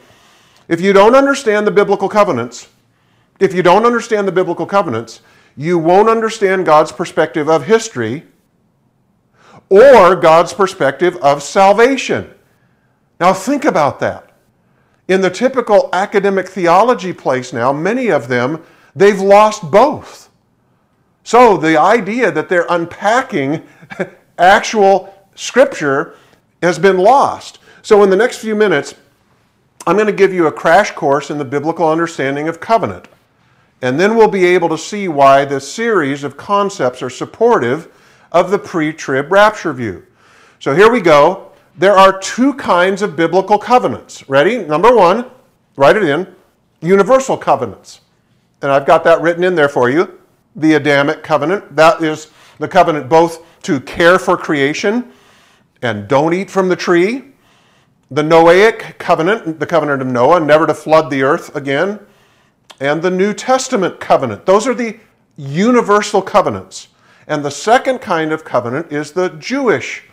If 0.68 0.82
you 0.82 0.94
don't 0.94 1.16
understand 1.16 1.66
the 1.66 1.72
biblical 1.72 2.10
covenants, 2.10 2.70
if 3.40 3.56
you 3.56 3.64
don't 3.64 3.88
understand 3.88 4.28
the 4.28 4.32
biblical 4.32 4.68
covenants, 4.68 5.22
you 5.58 5.80
won't 5.80 6.08
understand 6.08 6.66
God's 6.66 6.92
perspective 6.92 7.50
of 7.50 7.66
history 7.66 8.24
or 9.70 10.16
God's 10.16 10.54
perspective 10.54 11.18
of 11.18 11.42
salvation. 11.42 12.32
Now 13.20 13.34
think 13.34 13.66
about 13.66 14.00
that. 14.00 14.32
In 15.08 15.22
the 15.22 15.30
typical 15.30 15.90
academic 15.94 16.48
theology 16.48 17.12
place 17.12 17.52
now, 17.52 17.74
many 17.74 18.10
of 18.10 18.28
them, 18.28 18.64
they've 18.96 19.20
lost 19.20 19.72
both. 19.72 20.30
So 21.24 21.58
the 21.58 21.78
idea 21.78 22.32
that 22.32 22.50
they're 22.50 22.68
unpacking 22.70 23.64
actual 24.38 25.14
scripture 25.36 26.16
has 26.62 26.78
been 26.78 26.98
lost. 26.98 27.60
So 27.82 28.04
in 28.04 28.10
the 28.10 28.16
next 28.16 28.38
few 28.38 28.56
minutes, 28.56 28.96
I'm 29.88 29.96
going 29.96 30.08
to 30.08 30.14
give 30.14 30.34
you 30.34 30.48
a 30.48 30.52
crash 30.52 30.92
course 30.92 31.32
in 31.32 31.38
the 31.38 31.46
biblical 31.46 31.90
understanding 31.90 32.48
of 32.48 32.60
covenant. 32.60 33.08
And 33.82 34.00
then 34.00 34.16
we'll 34.16 34.28
be 34.28 34.46
able 34.46 34.70
to 34.70 34.78
see 34.78 35.08
why 35.08 35.46
this 35.46 35.72
series 35.72 36.24
of 36.24 36.38
concepts 36.38 37.02
are 37.02 37.10
supportive 37.10 37.92
of 38.32 38.52
the 38.52 38.60
pre 38.60 38.92
trib 38.92 39.32
rapture 39.32 39.74
view. 39.74 40.06
So 40.60 40.74
here 40.74 40.92
we 40.92 41.02
go 41.02 41.48
there 41.78 41.96
are 41.96 42.20
two 42.20 42.56
kinds 42.56 43.04
of 43.04 43.16
biblical 43.16 43.60
covenants. 43.60 44.28
Ready? 44.28 44.58
Number 44.58 44.96
one, 44.96 45.30
write 45.76 45.96
it 45.96 46.04
in 46.04 46.36
universal 46.82 47.38
covenants. 47.38 48.02
And 48.64 48.72
I've 48.72 48.88
got 48.88 49.04
that 49.04 49.22
written 49.22 49.44
in 49.44 49.54
there 49.54 49.70
for 49.70 49.90
you. 49.90 50.20
The 50.56 50.74
Adamic 50.74 51.22
covenant, 51.22 51.76
that 51.76 52.02
is 52.02 52.32
the 52.58 52.68
covenant 52.68 53.08
both 53.08 53.46
to 53.64 53.80
care 53.80 54.18
for 54.18 54.36
creation 54.36 55.12
and 55.84 56.08
don't 56.08 56.34
eat 56.34 56.50
from 56.50 56.68
the 56.68 56.76
tree. 56.76 57.26
The 58.10 58.24
Noahic 58.24 58.98
covenant, 58.98 59.60
the 59.60 59.68
covenant 59.68 60.02
of 60.02 60.08
Noah, 60.08 60.40
never 60.40 60.66
to 60.66 60.74
flood 60.74 61.12
the 61.12 61.22
earth 61.22 61.56
again. 61.56 62.00
And 62.80 63.02
the 63.02 63.12
New 63.12 63.34
Testament 63.34 64.00
covenant. 64.00 64.46
Those 64.46 64.68
are 64.68 64.74
the 64.74 64.98
universal 65.38 66.22
covenants. 66.22 66.90
And 67.28 67.44
the 67.44 67.52
second 67.52 68.00
kind 68.00 68.32
of 68.32 68.44
covenant 68.44 68.92
is 68.92 69.12
the 69.12 69.30
Jewish 69.30 70.04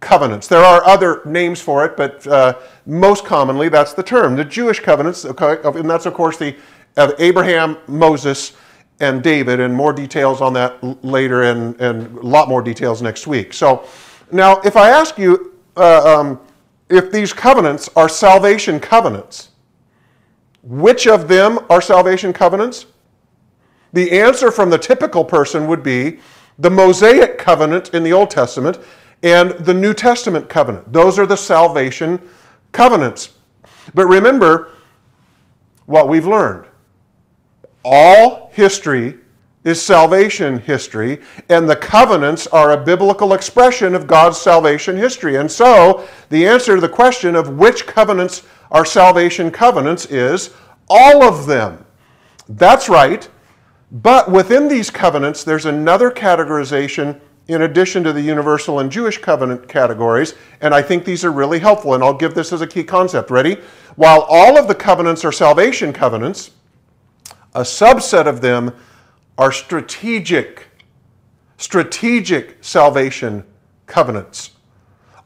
covenants. 0.00 0.46
There 0.46 0.62
are 0.62 0.84
other 0.84 1.22
names 1.24 1.60
for 1.60 1.84
it, 1.84 1.96
but 1.96 2.26
uh, 2.26 2.58
most 2.86 3.24
commonly 3.24 3.68
that's 3.68 3.94
the 3.94 4.02
term. 4.02 4.36
The 4.36 4.44
Jewish 4.44 4.80
covenants, 4.80 5.24
and 5.24 5.90
that's 5.90 6.06
of 6.06 6.14
course 6.14 6.36
the 6.36 6.56
of 6.96 7.14
Abraham, 7.18 7.76
Moses, 7.86 8.52
and 9.00 9.22
David, 9.22 9.60
and 9.60 9.72
more 9.72 9.92
details 9.92 10.40
on 10.40 10.52
that 10.54 10.82
later, 11.04 11.44
and, 11.44 11.80
and 11.80 12.18
a 12.18 12.26
lot 12.26 12.48
more 12.48 12.60
details 12.60 13.00
next 13.00 13.26
week. 13.26 13.52
So 13.52 13.86
now, 14.32 14.60
if 14.62 14.76
I 14.76 14.90
ask 14.90 15.16
you 15.16 15.54
uh, 15.76 16.18
um, 16.18 16.40
if 16.88 17.12
these 17.12 17.32
covenants 17.32 17.88
are 17.94 18.08
salvation 18.08 18.80
covenants, 18.80 19.47
which 20.62 21.06
of 21.06 21.28
them 21.28 21.60
are 21.70 21.80
salvation 21.80 22.32
covenants? 22.32 22.86
The 23.92 24.20
answer 24.20 24.50
from 24.50 24.70
the 24.70 24.78
typical 24.78 25.24
person 25.24 25.66
would 25.66 25.82
be 25.82 26.20
the 26.58 26.70
Mosaic 26.70 27.38
covenant 27.38 27.94
in 27.94 28.02
the 28.02 28.12
Old 28.12 28.30
Testament 28.30 28.78
and 29.22 29.52
the 29.52 29.74
New 29.74 29.94
Testament 29.94 30.48
covenant. 30.48 30.92
Those 30.92 31.18
are 31.18 31.26
the 31.26 31.36
salvation 31.36 32.20
covenants. 32.72 33.30
But 33.94 34.06
remember 34.06 34.72
what 35.86 36.08
we've 36.08 36.26
learned. 36.26 36.66
All 37.84 38.50
history 38.52 39.16
is 39.64 39.82
salvation 39.82 40.58
history, 40.58 41.20
and 41.48 41.68
the 41.68 41.76
covenants 41.76 42.46
are 42.48 42.72
a 42.72 42.84
biblical 42.84 43.32
expression 43.32 43.94
of 43.94 44.06
God's 44.06 44.38
salvation 44.38 44.96
history. 44.96 45.36
And 45.36 45.50
so, 45.50 46.06
the 46.30 46.46
answer 46.46 46.76
to 46.76 46.80
the 46.80 46.88
question 46.88 47.34
of 47.34 47.58
which 47.58 47.86
covenants 47.86 48.44
are 48.70 48.84
salvation 48.84 49.50
covenants 49.50 50.06
is 50.06 50.54
all 50.88 51.22
of 51.22 51.46
them. 51.46 51.84
That's 52.48 52.88
right. 52.88 53.28
But 53.90 54.30
within 54.30 54.68
these 54.68 54.90
covenants, 54.90 55.44
there's 55.44 55.66
another 55.66 56.10
categorization 56.10 57.20
in 57.48 57.62
addition 57.62 58.04
to 58.04 58.12
the 58.12 58.20
universal 58.20 58.78
and 58.80 58.92
Jewish 58.92 59.16
covenant 59.18 59.68
categories, 59.68 60.34
and 60.60 60.74
I 60.74 60.82
think 60.82 61.04
these 61.04 61.24
are 61.24 61.32
really 61.32 61.58
helpful, 61.58 61.94
and 61.94 62.04
I'll 62.04 62.12
give 62.12 62.34
this 62.34 62.52
as 62.52 62.60
a 62.60 62.66
key 62.66 62.84
concept. 62.84 63.30
Ready? 63.30 63.56
While 63.96 64.26
all 64.28 64.58
of 64.58 64.68
the 64.68 64.74
covenants 64.74 65.24
are 65.24 65.32
salvation 65.32 65.94
covenants, 65.94 66.50
a 67.54 67.62
subset 67.62 68.26
of 68.26 68.42
them 68.42 68.74
are 69.38 69.52
strategic, 69.52 70.66
strategic 71.56 72.58
salvation 72.60 73.44
covenants. 73.86 74.50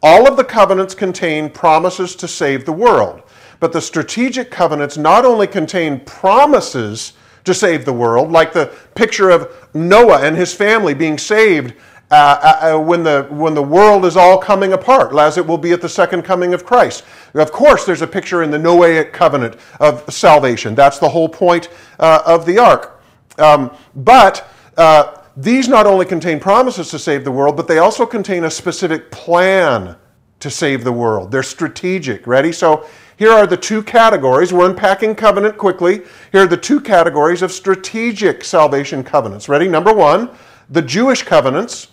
All 0.02 0.28
of 0.28 0.36
the 0.36 0.44
covenants 0.44 0.94
contain 0.94 1.48
promises 1.48 2.14
to 2.16 2.28
save 2.28 2.64
the 2.64 2.72
world, 2.72 3.22
but 3.58 3.72
the 3.72 3.80
strategic 3.80 4.50
covenants 4.50 4.98
not 4.98 5.24
only 5.24 5.46
contain 5.46 6.00
promises 6.00 7.14
to 7.44 7.54
save 7.54 7.84
the 7.84 7.92
world, 7.92 8.30
like 8.30 8.52
the 8.52 8.72
picture 8.94 9.30
of 9.30 9.68
Noah 9.74 10.20
and 10.22 10.36
his 10.36 10.52
family 10.52 10.94
being 10.94 11.18
saved 11.18 11.74
uh, 12.10 12.14
uh, 12.14 12.74
uh, 12.76 12.78
when, 12.78 13.02
the, 13.02 13.26
when 13.30 13.54
the 13.54 13.62
world 13.62 14.04
is 14.04 14.18
all 14.18 14.36
coming 14.36 14.74
apart, 14.74 15.16
as 15.16 15.38
it 15.38 15.46
will 15.46 15.56
be 15.56 15.72
at 15.72 15.80
the 15.80 15.88
second 15.88 16.22
coming 16.22 16.52
of 16.52 16.66
Christ. 16.66 17.04
Of 17.32 17.52
course, 17.52 17.86
there's 17.86 18.02
a 18.02 18.06
picture 18.06 18.42
in 18.42 18.50
the 18.50 18.58
Noahic 18.58 19.12
covenant 19.12 19.56
of 19.80 20.12
salvation. 20.12 20.74
That's 20.74 20.98
the 20.98 21.08
whole 21.08 21.28
point 21.28 21.70
uh, 21.98 22.22
of 22.26 22.44
the 22.44 22.58
ark. 22.58 23.01
Um, 23.38 23.74
but 23.94 24.48
uh, 24.76 25.22
these 25.36 25.68
not 25.68 25.86
only 25.86 26.06
contain 26.06 26.40
promises 26.40 26.90
to 26.90 26.98
save 26.98 27.24
the 27.24 27.32
world, 27.32 27.56
but 27.56 27.68
they 27.68 27.78
also 27.78 28.06
contain 28.06 28.44
a 28.44 28.50
specific 28.50 29.10
plan 29.10 29.96
to 30.40 30.50
save 30.50 30.84
the 30.84 30.92
world. 30.92 31.30
They're 31.30 31.42
strategic. 31.42 32.26
Ready? 32.26 32.52
So 32.52 32.86
here 33.16 33.30
are 33.30 33.46
the 33.46 33.56
two 33.56 33.82
categories. 33.82 34.52
We're 34.52 34.68
unpacking 34.68 35.14
covenant 35.14 35.56
quickly. 35.56 36.02
Here 36.32 36.42
are 36.42 36.46
the 36.46 36.56
two 36.56 36.80
categories 36.80 37.42
of 37.42 37.52
strategic 37.52 38.44
salvation 38.44 39.04
covenants. 39.04 39.48
Ready? 39.48 39.68
Number 39.68 39.92
one, 39.92 40.30
the 40.68 40.82
Jewish 40.82 41.22
covenants 41.22 41.88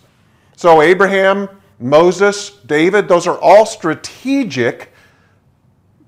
so, 0.60 0.82
Abraham, 0.82 1.48
Moses, 1.78 2.50
David, 2.66 3.08
those 3.08 3.26
are 3.26 3.38
all 3.38 3.64
strategic 3.64 4.89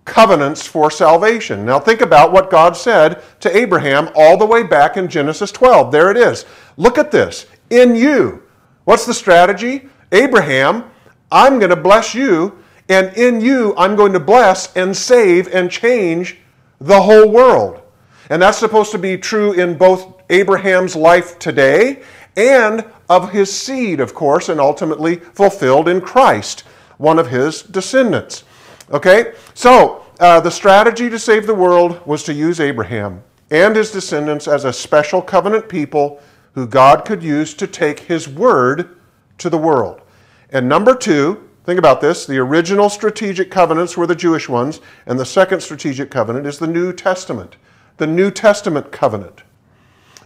covenants 0.04 0.66
for 0.66 0.90
salvation. 0.90 1.64
Now, 1.64 1.78
think 1.78 2.00
about 2.00 2.32
what 2.32 2.50
God 2.50 2.76
said 2.76 3.22
to 3.40 3.56
Abraham 3.56 4.10
all 4.14 4.36
the 4.36 4.46
way 4.46 4.62
back 4.62 4.96
in 4.96 5.08
Genesis 5.08 5.52
12. 5.52 5.92
There 5.92 6.10
it 6.10 6.16
is. 6.16 6.44
Look 6.76 6.98
at 6.98 7.10
this. 7.10 7.46
In 7.70 7.94
you. 7.94 8.42
What's 8.84 9.06
the 9.06 9.14
strategy? 9.14 9.88
Abraham, 10.10 10.90
I'm 11.30 11.58
going 11.58 11.70
to 11.70 11.76
bless 11.76 12.14
you, 12.14 12.58
and 12.88 13.16
in 13.16 13.40
you, 13.40 13.74
I'm 13.78 13.96
going 13.96 14.12
to 14.12 14.20
bless 14.20 14.74
and 14.76 14.96
save 14.96 15.48
and 15.54 15.70
change 15.70 16.38
the 16.80 17.00
whole 17.00 17.30
world. 17.30 17.80
And 18.28 18.42
that's 18.42 18.58
supposed 18.58 18.90
to 18.92 18.98
be 18.98 19.16
true 19.16 19.52
in 19.52 19.78
both 19.78 20.20
Abraham's 20.30 20.96
life 20.96 21.38
today 21.38 22.02
and 22.36 22.84
of 23.08 23.30
his 23.30 23.52
seed, 23.52 24.00
of 24.00 24.14
course, 24.14 24.48
and 24.48 24.60
ultimately 24.60 25.16
fulfilled 25.16 25.88
in 25.88 26.00
Christ, 26.00 26.60
one 26.98 27.18
of 27.18 27.28
his 27.28 27.62
descendants. 27.62 28.44
Okay? 28.92 29.32
So, 29.54 30.04
uh, 30.20 30.40
the 30.40 30.50
strategy 30.50 31.08
to 31.10 31.18
save 31.18 31.46
the 31.46 31.54
world 31.54 32.00
was 32.06 32.22
to 32.24 32.32
use 32.32 32.60
Abraham 32.60 33.22
and 33.50 33.76
his 33.76 33.90
descendants 33.90 34.46
as 34.46 34.64
a 34.64 34.72
special 34.72 35.20
covenant 35.20 35.68
people 35.68 36.22
who 36.54 36.66
God 36.66 37.04
could 37.04 37.22
use 37.22 37.54
to 37.54 37.66
take 37.66 38.00
his 38.00 38.28
word 38.28 38.96
to 39.38 39.50
the 39.50 39.58
world. 39.58 40.02
And 40.50 40.68
number 40.68 40.94
two, 40.94 41.48
think 41.64 41.78
about 41.78 42.00
this 42.00 42.26
the 42.26 42.38
original 42.38 42.88
strategic 42.88 43.50
covenants 43.50 43.96
were 43.96 44.06
the 44.06 44.14
Jewish 44.14 44.48
ones, 44.48 44.80
and 45.06 45.18
the 45.18 45.26
second 45.26 45.60
strategic 45.60 46.10
covenant 46.10 46.46
is 46.46 46.58
the 46.58 46.66
New 46.66 46.92
Testament, 46.92 47.56
the 47.96 48.06
New 48.06 48.30
Testament 48.30 48.92
covenant. 48.92 49.42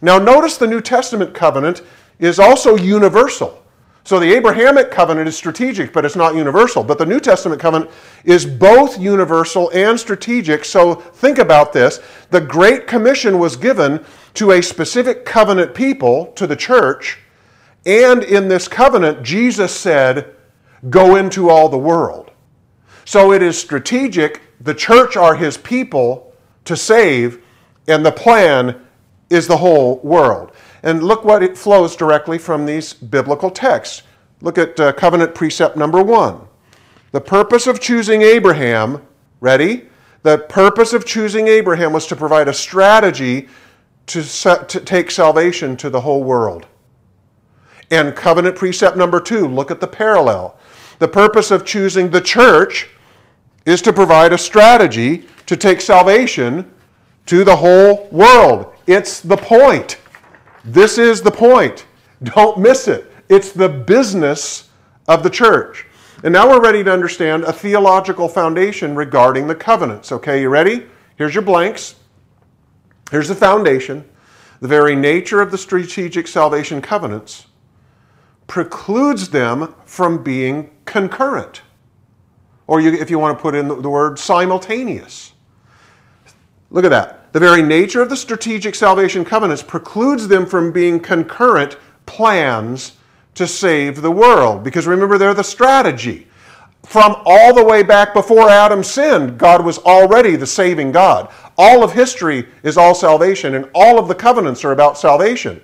Now, 0.02 0.18
notice 0.18 0.56
the 0.56 0.66
New 0.66 0.80
Testament 0.80 1.32
covenant 1.34 1.82
is 2.18 2.38
also 2.38 2.76
universal. 2.76 3.62
So 4.06 4.20
the 4.20 4.34
Abrahamic 4.34 4.92
covenant 4.92 5.26
is 5.26 5.36
strategic, 5.36 5.92
but 5.92 6.04
it's 6.04 6.14
not 6.14 6.36
universal. 6.36 6.84
But 6.84 6.96
the 6.96 7.04
New 7.04 7.18
Testament 7.18 7.60
covenant 7.60 7.90
is 8.22 8.46
both 8.46 9.00
universal 9.00 9.68
and 9.70 9.98
strategic. 9.98 10.64
So 10.64 10.94
think 10.94 11.38
about 11.38 11.72
this. 11.72 11.98
The 12.30 12.40
Great 12.40 12.86
Commission 12.86 13.40
was 13.40 13.56
given 13.56 14.04
to 14.34 14.52
a 14.52 14.62
specific 14.62 15.24
covenant 15.24 15.74
people, 15.74 16.26
to 16.36 16.46
the 16.46 16.54
church. 16.54 17.18
And 17.84 18.22
in 18.22 18.46
this 18.46 18.68
covenant, 18.68 19.24
Jesus 19.24 19.74
said, 19.74 20.36
go 20.88 21.16
into 21.16 21.50
all 21.50 21.68
the 21.68 21.76
world. 21.76 22.30
So 23.06 23.32
it 23.32 23.42
is 23.42 23.58
strategic. 23.58 24.40
The 24.60 24.74
church 24.74 25.16
are 25.16 25.34
his 25.34 25.56
people 25.56 26.32
to 26.64 26.76
save, 26.76 27.42
and 27.88 28.06
the 28.06 28.12
plan 28.12 28.86
is 29.30 29.48
the 29.48 29.56
whole 29.56 29.98
world. 30.04 30.52
And 30.86 31.02
look 31.02 31.24
what 31.24 31.42
it 31.42 31.58
flows 31.58 31.96
directly 31.96 32.38
from 32.38 32.64
these 32.64 32.92
biblical 32.92 33.50
texts. 33.50 34.04
Look 34.40 34.56
at 34.56 34.78
uh, 34.78 34.92
covenant 34.92 35.34
precept 35.34 35.76
number 35.76 36.00
one. 36.00 36.46
The 37.10 37.20
purpose 37.20 37.66
of 37.66 37.80
choosing 37.80 38.22
Abraham, 38.22 39.02
ready? 39.40 39.88
The 40.22 40.38
purpose 40.38 40.92
of 40.92 41.04
choosing 41.04 41.48
Abraham 41.48 41.92
was 41.92 42.06
to 42.06 42.14
provide 42.14 42.46
a 42.46 42.54
strategy 42.54 43.48
to, 44.06 44.22
set, 44.22 44.68
to 44.68 44.80
take 44.80 45.10
salvation 45.10 45.76
to 45.78 45.90
the 45.90 46.02
whole 46.02 46.22
world. 46.22 46.66
And 47.90 48.14
covenant 48.14 48.54
precept 48.54 48.96
number 48.96 49.18
two, 49.18 49.48
look 49.48 49.72
at 49.72 49.80
the 49.80 49.88
parallel. 49.88 50.56
The 51.00 51.08
purpose 51.08 51.50
of 51.50 51.64
choosing 51.64 52.10
the 52.10 52.20
church 52.20 52.90
is 53.64 53.82
to 53.82 53.92
provide 53.92 54.32
a 54.32 54.38
strategy 54.38 55.26
to 55.46 55.56
take 55.56 55.80
salvation 55.80 56.72
to 57.26 57.42
the 57.42 57.56
whole 57.56 58.06
world. 58.12 58.72
It's 58.86 59.20
the 59.20 59.36
point. 59.36 59.98
This 60.66 60.98
is 60.98 61.22
the 61.22 61.30
point. 61.30 61.86
Don't 62.22 62.58
miss 62.58 62.88
it. 62.88 63.12
It's 63.28 63.52
the 63.52 63.68
business 63.68 64.68
of 65.08 65.22
the 65.22 65.30
church. 65.30 65.86
And 66.24 66.32
now 66.32 66.48
we're 66.48 66.60
ready 66.60 66.82
to 66.82 66.92
understand 66.92 67.44
a 67.44 67.52
theological 67.52 68.28
foundation 68.28 68.96
regarding 68.96 69.46
the 69.46 69.54
covenants. 69.54 70.10
Okay, 70.10 70.40
you 70.40 70.48
ready? 70.48 70.86
Here's 71.16 71.34
your 71.34 71.42
blanks. 71.42 71.94
Here's 73.10 73.28
the 73.28 73.34
foundation. 73.34 74.04
The 74.60 74.68
very 74.68 74.96
nature 74.96 75.40
of 75.40 75.50
the 75.50 75.58
strategic 75.58 76.26
salvation 76.26 76.80
covenants 76.80 77.46
precludes 78.46 79.28
them 79.28 79.74
from 79.84 80.22
being 80.22 80.70
concurrent. 80.84 81.62
Or 82.66 82.80
you, 82.80 82.92
if 82.94 83.10
you 83.10 83.18
want 83.18 83.38
to 83.38 83.42
put 83.42 83.54
in 83.54 83.68
the, 83.68 83.88
word 83.88 84.18
simultaneous. 84.18 85.32
Look 86.70 86.84
at 86.84 86.88
that. 86.88 87.25
The 87.36 87.40
very 87.40 87.60
nature 87.60 88.00
of 88.00 88.08
the 88.08 88.16
strategic 88.16 88.74
salvation 88.74 89.22
covenants 89.22 89.62
precludes 89.62 90.26
them 90.26 90.46
from 90.46 90.72
being 90.72 90.98
concurrent 90.98 91.76
plans 92.06 92.96
to 93.34 93.46
save 93.46 94.00
the 94.00 94.10
world. 94.10 94.64
Because 94.64 94.86
remember, 94.86 95.18
they're 95.18 95.34
the 95.34 95.44
strategy. 95.44 96.28
From 96.86 97.14
all 97.26 97.52
the 97.52 97.62
way 97.62 97.82
back 97.82 98.14
before 98.14 98.48
Adam 98.48 98.82
sinned, 98.82 99.36
God 99.36 99.62
was 99.62 99.76
already 99.80 100.36
the 100.36 100.46
saving 100.46 100.92
God. 100.92 101.30
All 101.58 101.84
of 101.84 101.92
history 101.92 102.48
is 102.62 102.78
all 102.78 102.94
salvation, 102.94 103.54
and 103.54 103.68
all 103.74 103.98
of 103.98 104.08
the 104.08 104.14
covenants 104.14 104.64
are 104.64 104.72
about 104.72 104.96
salvation. 104.96 105.60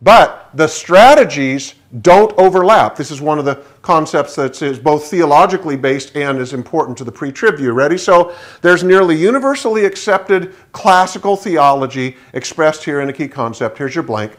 But 0.00 0.50
the 0.54 0.68
strategies 0.68 1.74
don't 2.02 2.32
overlap. 2.36 2.96
This 2.96 3.10
is 3.10 3.20
one 3.20 3.38
of 3.38 3.46
the 3.46 3.64
concepts 3.80 4.34
that 4.36 4.60
is 4.60 4.78
both 4.78 5.08
theologically 5.08 5.76
based 5.76 6.14
and 6.16 6.38
is 6.38 6.52
important 6.52 6.98
to 6.98 7.04
the 7.04 7.12
pre 7.12 7.32
trib 7.32 7.56
view. 7.56 7.72
Ready? 7.72 7.96
So 7.96 8.34
there's 8.60 8.84
nearly 8.84 9.16
universally 9.16 9.86
accepted 9.86 10.54
classical 10.72 11.36
theology 11.36 12.16
expressed 12.34 12.84
here 12.84 13.00
in 13.00 13.08
a 13.08 13.12
key 13.12 13.28
concept. 13.28 13.78
Here's 13.78 13.94
your 13.94 14.04
blank. 14.04 14.36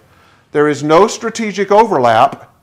There 0.51 0.68
is 0.68 0.84
no 0.84 1.08
strategic 1.08 1.72
overlap 1.72 2.56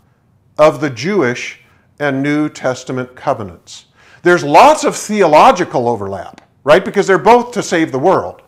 of 0.57 0.81
the 0.81 0.91
Jewish 0.91 1.61
and 1.99 2.23
New 2.23 2.49
Testament 2.49 3.17
covenants. 3.17 3.87
There's 4.23 4.45
lots 4.45 4.85
of 4.85 4.97
theological 4.97 5.89
overlap, 5.89 6.41
right? 6.65 6.85
Because 6.85 7.07
they're 7.07 7.19
both 7.19 7.53
to 7.53 7.63
save 7.63 7.91
the 7.91 7.99
world. 7.99 8.43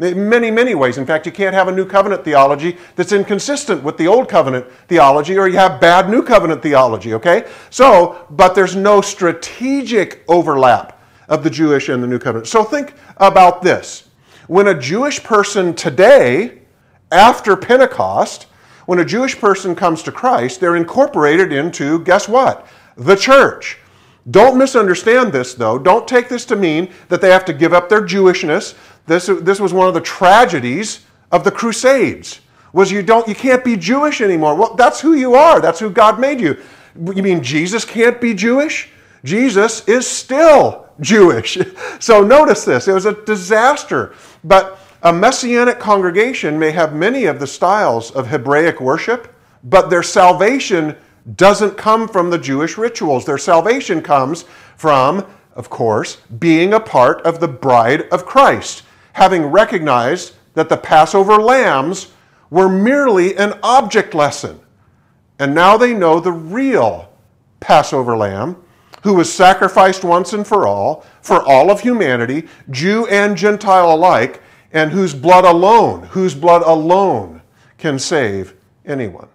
In 0.00 0.28
many, 0.28 0.50
many 0.50 0.74
ways. 0.74 0.98
In 0.98 1.06
fact, 1.06 1.24
you 1.24 1.32
can't 1.32 1.54
have 1.54 1.68
a 1.68 1.72
new 1.72 1.86
covenant 1.86 2.24
theology 2.24 2.76
that's 2.96 3.12
inconsistent 3.12 3.82
with 3.82 3.96
the 3.96 4.08
old 4.08 4.28
covenant 4.28 4.66
theology, 4.88 5.38
or 5.38 5.46
you 5.46 5.56
have 5.56 5.80
bad 5.80 6.10
new 6.10 6.22
covenant 6.22 6.62
theology, 6.62 7.14
okay? 7.14 7.48
So, 7.70 8.26
but 8.30 8.54
there's 8.54 8.74
no 8.74 9.00
strategic 9.00 10.24
overlap 10.28 11.00
of 11.28 11.44
the 11.44 11.50
Jewish 11.50 11.88
and 11.88 12.02
the 12.02 12.08
new 12.08 12.18
covenant. 12.18 12.48
So 12.48 12.64
think 12.64 12.94
about 13.18 13.62
this. 13.62 14.08
When 14.48 14.68
a 14.68 14.78
Jewish 14.78 15.22
person 15.22 15.74
today, 15.74 16.58
after 17.12 17.56
Pentecost, 17.56 18.46
when 18.86 18.98
a 18.98 19.04
Jewish 19.04 19.38
person 19.38 19.74
comes 19.74 20.02
to 20.02 20.12
Christ, 20.12 20.60
they're 20.60 20.76
incorporated 20.76 21.52
into, 21.52 22.00
guess 22.00 22.28
what? 22.28 22.66
The 22.96 23.16
church. 23.16 23.78
Don't 24.30 24.58
misunderstand 24.58 25.32
this, 25.32 25.54
though. 25.54 25.78
Don't 25.78 26.08
take 26.08 26.28
this 26.28 26.44
to 26.46 26.56
mean 26.56 26.92
that 27.08 27.20
they 27.20 27.30
have 27.30 27.44
to 27.44 27.52
give 27.52 27.72
up 27.72 27.88
their 27.88 28.02
Jewishness. 28.02 28.74
This, 29.06 29.26
this 29.26 29.60
was 29.60 29.72
one 29.72 29.88
of 29.88 29.94
the 29.94 30.00
tragedies 30.00 31.04
of 31.30 31.44
the 31.44 31.50
Crusades. 31.50 32.40
Was 32.72 32.90
you 32.90 33.02
don't 33.02 33.28
you 33.28 33.36
can't 33.36 33.64
be 33.64 33.76
Jewish 33.76 34.20
anymore. 34.20 34.56
Well, 34.56 34.74
that's 34.74 35.00
who 35.00 35.14
you 35.14 35.34
are. 35.34 35.60
That's 35.60 35.78
who 35.78 35.90
God 35.90 36.18
made 36.18 36.40
you. 36.40 36.60
You 36.96 37.22
mean 37.22 37.42
Jesus 37.42 37.84
can't 37.84 38.20
be 38.20 38.34
Jewish? 38.34 38.90
Jesus 39.22 39.86
is 39.88 40.06
still 40.06 40.86
Jewish. 41.00 41.58
So 42.00 42.22
notice 42.22 42.64
this. 42.64 42.88
It 42.88 42.92
was 42.92 43.06
a 43.06 43.24
disaster. 43.24 44.14
But 44.42 44.78
a 45.02 45.12
messianic 45.12 45.78
congregation 45.78 46.58
may 46.58 46.70
have 46.72 46.94
many 46.94 47.24
of 47.26 47.38
the 47.38 47.46
styles 47.46 48.10
of 48.10 48.26
Hebraic 48.26 48.80
worship, 48.80 49.34
but 49.62 49.88
their 49.88 50.02
salvation 50.02 50.96
doesn't 51.36 51.76
come 51.76 52.08
from 52.08 52.30
the 52.30 52.38
Jewish 52.38 52.76
rituals. 52.76 53.24
Their 53.24 53.38
salvation 53.38 54.02
comes 54.02 54.44
from, 54.76 55.24
of 55.54 55.70
course, 55.70 56.16
being 56.38 56.74
a 56.74 56.80
part 56.80 57.22
of 57.22 57.40
the 57.40 57.48
bride 57.48 58.02
of 58.10 58.26
Christ, 58.26 58.82
having 59.14 59.46
recognized 59.46 60.34
that 60.54 60.68
the 60.68 60.76
Passover 60.76 61.36
lambs 61.38 62.12
were 62.50 62.68
merely 62.68 63.36
an 63.36 63.58
object 63.62 64.14
lesson. 64.14 64.60
And 65.38 65.54
now 65.54 65.76
they 65.76 65.94
know 65.94 66.20
the 66.20 66.32
real 66.32 67.12
Passover 67.60 68.16
lamb, 68.16 68.56
who 69.02 69.14
was 69.14 69.32
sacrificed 69.32 70.04
once 70.04 70.32
and 70.32 70.46
for 70.46 70.66
all, 70.66 71.04
for 71.22 71.42
all 71.42 71.70
of 71.70 71.80
humanity, 71.80 72.46
Jew 72.70 73.06
and 73.06 73.36
Gentile 73.36 73.92
alike, 73.92 74.42
and 74.72 74.90
whose 74.90 75.14
blood 75.14 75.44
alone, 75.44 76.04
whose 76.06 76.34
blood 76.34 76.62
alone 76.62 77.42
can 77.78 77.98
save 77.98 78.54
anyone. 78.84 79.28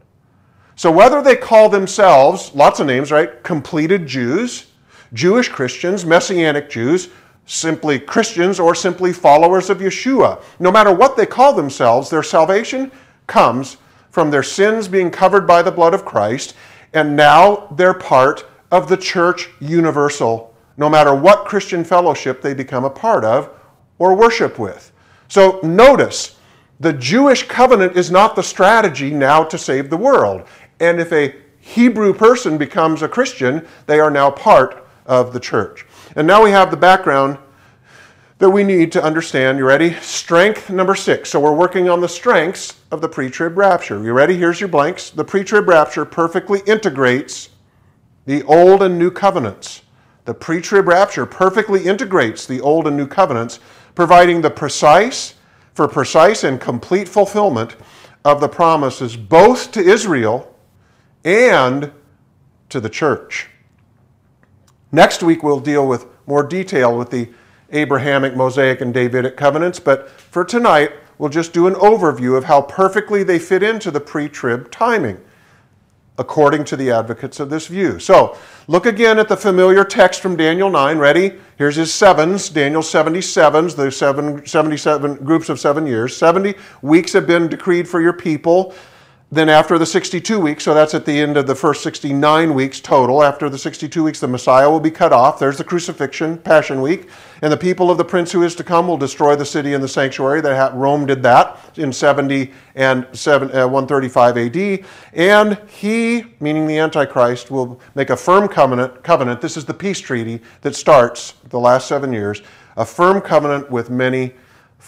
So 0.75 0.91
whether 0.91 1.21
they 1.21 1.35
call 1.35 1.69
themselves, 1.69 2.53
lots 2.53 2.79
of 2.79 2.87
names, 2.87 3.11
right? 3.11 3.43
Completed 3.43 4.07
Jews, 4.07 4.67
Jewish 5.13 5.49
Christians, 5.49 6.05
Messianic 6.05 6.69
Jews, 6.69 7.09
simply 7.49 7.97
Christians, 7.97 8.59
or 8.59 8.75
simply 8.75 9.11
followers 9.11 9.71
of 9.71 9.79
Yeshua, 9.79 10.41
no 10.59 10.71
matter 10.71 10.93
what 10.93 11.17
they 11.17 11.25
call 11.25 11.51
themselves, 11.51 12.07
their 12.09 12.21
salvation 12.21 12.91
comes 13.25 13.77
from 14.11 14.29
their 14.29 14.43
sins 14.43 14.87
being 14.87 15.09
covered 15.09 15.47
by 15.47 15.63
the 15.63 15.71
blood 15.71 15.95
of 15.95 16.05
Christ, 16.05 16.53
and 16.93 17.15
now 17.15 17.67
they're 17.75 17.95
part 17.95 18.45
of 18.71 18.87
the 18.87 18.97
church 18.97 19.49
universal, 19.59 20.53
no 20.77 20.89
matter 20.89 21.15
what 21.15 21.45
Christian 21.45 21.83
fellowship 21.83 22.43
they 22.43 22.53
become 22.53 22.85
a 22.85 22.89
part 22.89 23.25
of 23.25 23.49
or 23.97 24.13
worship 24.13 24.59
with. 24.59 24.91
So 25.27 25.59
notice, 25.63 26.37
the 26.79 26.93
Jewish 26.93 27.47
covenant 27.47 27.97
is 27.97 28.11
not 28.11 28.35
the 28.35 28.43
strategy 28.43 29.09
now 29.09 29.43
to 29.45 29.57
save 29.57 29.89
the 29.89 29.97
world. 29.97 30.43
And 30.79 30.99
if 30.99 31.11
a 31.11 31.35
Hebrew 31.59 32.13
person 32.13 32.59
becomes 32.59 33.01
a 33.01 33.07
Christian, 33.07 33.67
they 33.87 33.99
are 33.99 34.11
now 34.11 34.29
part 34.29 34.87
of 35.07 35.33
the 35.33 35.39
church. 35.39 35.85
And 36.19 36.27
now 36.27 36.43
we 36.43 36.51
have 36.51 36.69
the 36.69 36.75
background 36.75 37.37
that 38.39 38.49
we 38.49 38.65
need 38.65 38.91
to 38.91 39.01
understand. 39.01 39.57
You 39.57 39.63
ready? 39.63 39.93
Strength 40.01 40.69
number 40.69 40.93
six. 40.93 41.29
So 41.29 41.39
we're 41.39 41.55
working 41.55 41.87
on 41.87 42.01
the 42.01 42.09
strengths 42.09 42.77
of 42.91 42.99
the 42.99 43.07
pre 43.07 43.29
trib 43.29 43.57
rapture. 43.57 44.03
You 44.03 44.11
ready? 44.11 44.35
Here's 44.35 44.59
your 44.59 44.67
blanks. 44.67 45.11
The 45.11 45.23
pre 45.23 45.45
trib 45.45 45.69
rapture 45.69 46.03
perfectly 46.03 46.59
integrates 46.65 47.51
the 48.25 48.43
old 48.43 48.83
and 48.83 48.99
new 48.99 49.11
covenants. 49.11 49.83
The 50.25 50.33
pre 50.33 50.59
trib 50.59 50.89
rapture 50.89 51.25
perfectly 51.25 51.85
integrates 51.85 52.45
the 52.45 52.59
old 52.59 52.85
and 52.85 52.97
new 52.97 53.07
covenants, 53.07 53.61
providing 53.95 54.41
the 54.41 54.51
precise, 54.51 55.35
for 55.73 55.87
precise 55.87 56.43
and 56.43 56.59
complete 56.59 57.07
fulfillment 57.07 57.77
of 58.25 58.41
the 58.41 58.49
promises 58.49 59.15
both 59.15 59.71
to 59.71 59.79
Israel 59.79 60.53
and 61.23 61.93
to 62.67 62.81
the 62.81 62.89
church. 62.89 63.47
Next 64.91 65.21
week, 65.21 65.43
we'll 65.43 65.59
deal 65.59 65.87
with 65.87 66.07
more 66.25 66.43
detail 66.43 66.97
with 66.97 67.11
the 67.11 67.29
Abrahamic, 67.71 68.35
Mosaic, 68.35 68.81
and 68.81 68.93
Davidic 68.93 69.37
covenants, 69.37 69.79
but 69.79 70.09
for 70.09 70.43
tonight, 70.43 70.91
we'll 71.19 71.29
just 71.29 71.53
do 71.53 71.67
an 71.67 71.75
overview 71.75 72.35
of 72.35 72.45
how 72.45 72.61
perfectly 72.61 73.21
they 73.21 73.37
fit 73.37 73.61
into 73.61 73.91
the 73.91 73.99
pre 73.99 74.27
trib 74.27 74.71
timing, 74.71 75.19
according 76.17 76.63
to 76.65 76.75
the 76.75 76.89
advocates 76.89 77.39
of 77.39 77.51
this 77.51 77.67
view. 77.67 77.99
So, 77.99 78.35
look 78.67 78.87
again 78.87 79.19
at 79.19 79.27
the 79.27 79.37
familiar 79.37 79.83
text 79.83 80.21
from 80.21 80.35
Daniel 80.35 80.71
9. 80.71 80.97
Ready? 80.97 81.33
Here's 81.57 81.75
his 81.75 81.93
sevens, 81.93 82.49
Daniel 82.49 82.81
77s, 82.81 83.75
the 83.75 83.91
seven, 83.91 84.43
77 84.45 85.15
groups 85.17 85.49
of 85.49 85.59
seven 85.59 85.85
years. 85.85 86.17
70 86.17 86.55
weeks 86.81 87.13
have 87.13 87.27
been 87.27 87.47
decreed 87.47 87.87
for 87.87 88.01
your 88.01 88.13
people 88.13 88.73
then 89.31 89.47
after 89.47 89.77
the 89.77 89.85
62 89.85 90.39
weeks, 90.39 90.63
so 90.63 90.73
that's 90.73 90.95
at 90.95 91.05
the 91.05 91.19
end 91.19 91.37
of 91.37 91.45
the 91.45 91.53
first 91.53 91.83
69 91.83 92.55
weeks 92.55 92.79
total, 92.79 93.21
after 93.23 93.47
the 93.47 93.59
62 93.59 94.03
weeks, 94.03 94.19
the 94.19 94.27
Messiah 94.27 94.67
will 94.67 94.79
be 94.79 94.89
cut 94.89 95.13
off. 95.13 95.37
There's 95.37 95.59
the 95.59 95.63
crucifixion, 95.63 96.39
Passion 96.39 96.81
Week. 96.81 97.07
And 97.43 97.53
the 97.53 97.57
people 97.57 97.91
of 97.91 97.99
the 97.99 98.05
prince 98.05 98.31
who 98.31 98.41
is 98.41 98.55
to 98.55 98.63
come 98.63 98.87
will 98.87 98.97
destroy 98.97 99.35
the 99.35 99.45
city 99.45 99.75
and 99.75 99.83
the 99.83 99.87
sanctuary. 99.87 100.41
That 100.41 100.73
Rome 100.73 101.05
did 101.05 101.21
that 101.23 101.59
in 101.77 101.93
70 101.93 102.51
and 102.73 103.03
uh, 103.05 103.67
135 103.67 104.37
AD. 104.37 104.85
And 105.13 105.61
he, 105.69 106.25
meaning 106.39 106.65
the 106.65 106.79
Antichrist, 106.79 107.51
will 107.51 107.79
make 107.93 108.09
a 108.09 108.17
firm 108.17 108.47
covenant. 108.47 109.03
Covenant. 109.03 109.41
This 109.41 109.57
is 109.57 109.65
the 109.65 109.75
peace 109.75 109.99
treaty 109.99 110.41
that 110.61 110.75
starts 110.75 111.35
the 111.49 111.59
last 111.59 111.87
seven 111.87 112.11
years. 112.11 112.41
A 112.77 112.85
firm 112.85 113.21
covenant 113.21 113.69
with 113.69 113.91
many, 113.91 114.33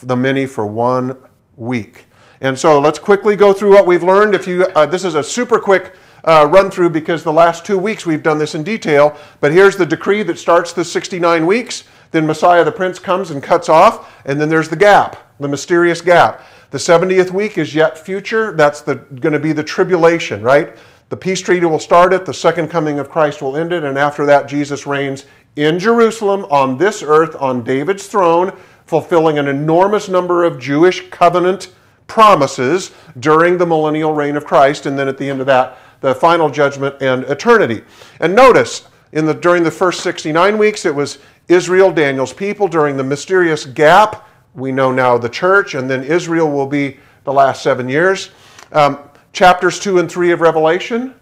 the 0.02 0.16
many 0.16 0.48
for 0.48 0.66
one 0.66 1.16
week. 1.58 2.06
And 2.42 2.58
so 2.58 2.80
let's 2.80 2.98
quickly 2.98 3.36
go 3.36 3.54
through 3.54 3.72
what 3.72 3.86
we've 3.86 4.04
learned. 4.04 4.34
If 4.34 4.48
you, 4.48 4.66
uh, 4.76 4.88
this 4.88 5.06
is 5.06 5.14
a 5.14 5.24
super 5.24 5.60
quick 5.60 5.94
uh, 6.24 6.48
run 6.52 6.72
through 6.72 6.90
because 6.90 7.24
the 7.24 7.32
last 7.32 7.66
two 7.66 7.78
weeks 7.78 8.06
we've 8.06 8.24
done 8.24 8.40
this 8.40 8.56
in 8.56 8.64
detail. 8.64 9.16
But 9.40 9.52
here's 9.52 9.78
the 9.78 9.86
decree 9.86 10.24
that 10.24 10.40
starts 10.40 10.74
the 10.74 10.84
69 10.84 11.46
weeks. 11.46 11.84
Then 12.10 12.26
Messiah 12.26 12.66
the 12.66 12.72
Prince 12.72 13.00
comes 13.00 13.32
and 13.32 13.42
cuts 13.42 13.70
off, 13.70 14.12
and 14.26 14.42
then 14.42 14.50
there's 14.50 14.70
the 14.70 14.76
gap, 14.76 15.18
the 15.40 15.48
mysterious 15.48 16.02
gap. 16.02 16.44
The 16.72 16.78
70th 16.78 17.32
week 17.32 17.58
is 17.58 17.76
yet 17.76 17.98
future. 17.98 18.52
That's 18.54 18.82
going 18.82 19.34
to 19.34 19.40
be 19.40 19.54
the 19.54 19.64
tribulation, 19.64 20.42
right? 20.42 20.76
The 21.10 21.18
peace 21.18 21.42
treaty 21.42 21.66
will 21.66 21.80
start 21.80 22.14
it, 22.14 22.26
the 22.26 22.34
second 22.34 22.70
coming 22.70 22.98
of 22.98 23.10
Christ 23.10 23.42
will 23.42 23.58
end 23.58 23.74
it, 23.74 23.84
and 23.84 23.98
after 23.98 24.26
that, 24.26 24.48
Jesus 24.48 24.88
reigns 24.88 25.26
in 25.58 25.78
Jerusalem 25.78 26.46
on 26.46 26.78
this 26.78 27.04
earth 27.04 27.36
on 27.36 27.64
David's 27.64 28.08
throne, 28.08 28.54
fulfilling 28.86 29.38
an 29.38 29.48
enormous 29.48 30.08
number 30.08 30.46
of 30.46 30.60
Jewish 30.60 31.10
covenant 31.10 31.74
promises 32.12 32.92
during 33.22 33.58
the 33.58 33.66
millennial 33.66 34.14
reign 34.14 34.36
of 34.36 34.44
Christ, 34.44 34.86
and 34.86 35.00
then 35.00 35.08
at 35.08 35.18
the 35.18 35.30
end 35.30 35.40
of 35.40 35.46
that, 35.46 35.78
the 36.02 36.14
final 36.14 36.50
judgment 36.50 37.02
and 37.02 37.24
eternity. 37.24 37.84
And 38.20 38.36
notice, 38.36 38.90
in 39.14 39.26
the, 39.26 39.34
during 39.34 39.64
the 39.64 39.72
first 39.72 40.02
69 40.02 40.58
weeks, 40.58 40.86
it 40.86 40.94
was 40.94 41.20
Israel, 41.48 41.90
Daniel's 41.90 42.34
people. 42.34 42.68
During 42.68 42.98
the 42.98 43.04
mysterious 43.04 43.66
gap, 43.66 44.28
we 44.56 44.74
know 44.74 44.92
now 44.92 45.18
the 45.18 45.30
church, 45.30 45.74
and 45.74 45.90
then 45.90 46.04
Israel 46.04 46.52
will 46.52 46.68
be 46.68 46.98
the 47.24 47.32
last 47.32 47.64
seven 47.64 47.88
years. 47.88 48.32
Um, 48.74 49.00
chapters 49.32 49.80
2 49.80 50.00
and 50.00 50.12
3 50.12 50.32
of 50.32 50.42
Revelation 50.42 51.16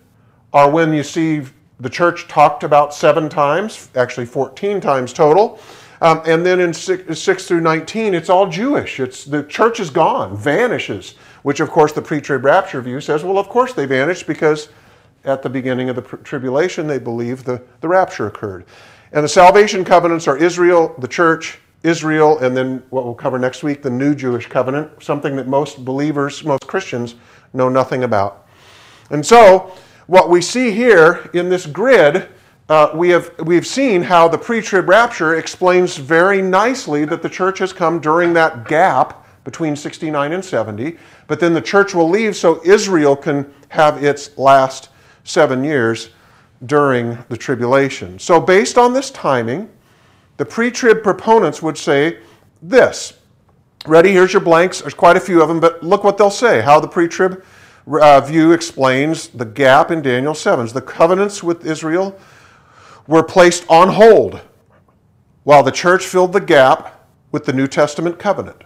are 0.54 0.72
when 0.72 0.92
you 0.92 1.04
see 1.04 1.44
the 1.80 1.90
church 1.90 2.28
talked 2.28 2.64
about 2.64 2.96
seven 2.96 3.30
times, 3.30 3.90
actually 3.96 4.26
14 4.26 4.82
times 4.82 5.14
total. 5.14 5.60
Um, 6.02 6.22
and 6.26 6.46
then 6.46 6.60
in 6.60 6.74
6, 6.74 7.20
6, 7.20 7.48
through 7.48 7.62
19, 7.62 8.14
it's 8.14 8.30
all 8.30 8.48
Jewish. 8.48 9.00
It's, 9.00 9.26
the 9.26 9.44
church 9.44 9.80
is 9.80 9.90
gone, 9.90 10.36
vanishes, 10.38 11.16
which 11.44 11.60
of 11.60 11.70
course 11.70 11.92
the 11.92 12.02
pre 12.02 12.22
trib 12.22 12.46
rapture 12.46 12.82
view 12.82 13.02
says, 13.02 13.24
well, 13.24 13.38
of 13.38 13.50
course 13.50 13.74
they 13.74 13.86
vanished 13.86 14.26
because 14.26 14.70
at 15.26 15.42
the 15.42 15.50
beginning 15.50 15.90
of 15.90 15.96
the 15.96 16.02
tribulation 16.02 16.88
they 16.88 17.00
believe 17.00 17.44
the, 17.44 17.62
the 17.82 17.88
rapture 17.88 18.28
occurred. 18.28 18.66
And 19.12 19.24
the 19.24 19.30
salvation 19.30 19.84
covenants 19.84 20.28
are 20.28 20.38
Israel, 20.38 20.96
the 21.00 21.08
church, 21.08 21.60
Israel, 21.84 22.40
and 22.40 22.56
then 22.56 22.84
what 22.90 23.06
we'll 23.06 23.14
cover 23.14 23.40
next 23.40 23.64
week, 23.64 23.82
the 23.82 23.90
new 23.90 24.14
Jewish 24.14 24.48
covenant, 24.48 25.02
something 25.02 25.36
that 25.36 25.48
most 25.48 25.84
believers, 25.84 26.44
most 26.44 26.68
Christians 26.68 27.16
know 27.54 27.70
nothing 27.70 28.04
about. 28.04 28.48
And 29.10 29.26
so, 29.26 29.76
what 30.08 30.30
we 30.30 30.42
see 30.42 30.72
here 30.72 31.30
in 31.34 31.50
this 31.50 31.66
grid 31.66 32.30
uh, 32.70 32.92
we 32.94 33.10
have 33.10 33.34
we've 33.40 33.66
seen 33.66 34.04
how 34.04 34.28
the 34.28 34.38
pre-trib 34.38 34.88
rapture 34.88 35.36
explains 35.36 35.98
very 35.98 36.42
nicely 36.42 37.04
that 37.04 37.24
the 37.24 37.30
church 37.30 37.58
has 37.58 37.74
come 37.74 38.00
during 38.00 38.32
that 38.34 38.68
gap 38.68 39.26
between 39.44 39.76
69 39.76 40.32
and 40.32 40.46
70, 40.46 40.98
but 41.26 41.40
then 41.40 41.54
the 41.54 41.62
church 41.62 41.96
will 41.96 42.08
leave 42.08 42.36
so 42.36 42.62
Israel 42.64 43.16
can 43.16 43.52
have 43.70 44.04
its 44.04 44.38
last 44.38 44.90
seven 45.24 45.64
years 45.64 46.12
during 46.68 47.18
the 47.30 47.38
tribulation. 47.38 48.20
So, 48.20 48.40
based 48.40 48.78
on 48.78 48.94
this 48.94 49.10
timing, 49.10 49.70
the 50.38 50.46
pre-trib 50.46 51.02
proponents 51.02 51.64
would 51.64 51.78
say 51.78 52.20
this. 52.62 53.14
Ready? 53.88 54.12
Here's 54.12 54.34
your 54.34 54.42
blanks. 54.42 54.82
There's 54.82 54.94
quite 54.94 55.18
a 55.18 55.22
few 55.22 55.42
of 55.42 55.48
them, 55.48 55.60
but 55.60 55.82
look 55.82 56.04
what 56.04 56.18
they'll 56.18 56.30
say. 56.30 56.62
How 56.62 56.80
the 56.80 56.88
pre-trib 56.88 57.44
uh, 57.88 58.22
view 58.22 58.52
explains 58.52 59.30
the 59.30 59.46
gap 59.46 59.90
in 59.90 60.04
Daniel 60.04 60.36
7. 60.36 60.68
The 60.68 60.82
covenants 60.82 61.42
with 61.42 61.66
Israel 61.66 62.20
were 63.10 63.24
placed 63.24 63.66
on 63.70 63.90
hold 63.90 64.40
while 65.44 65.64
the 65.64 65.72
church 65.72 66.06
filled 66.06 66.32
the 66.32 66.40
gap 66.40 67.08
with 67.32 67.44
the 67.44 67.52
New 67.52 67.66
Testament 67.66 68.20
covenant. 68.20 68.64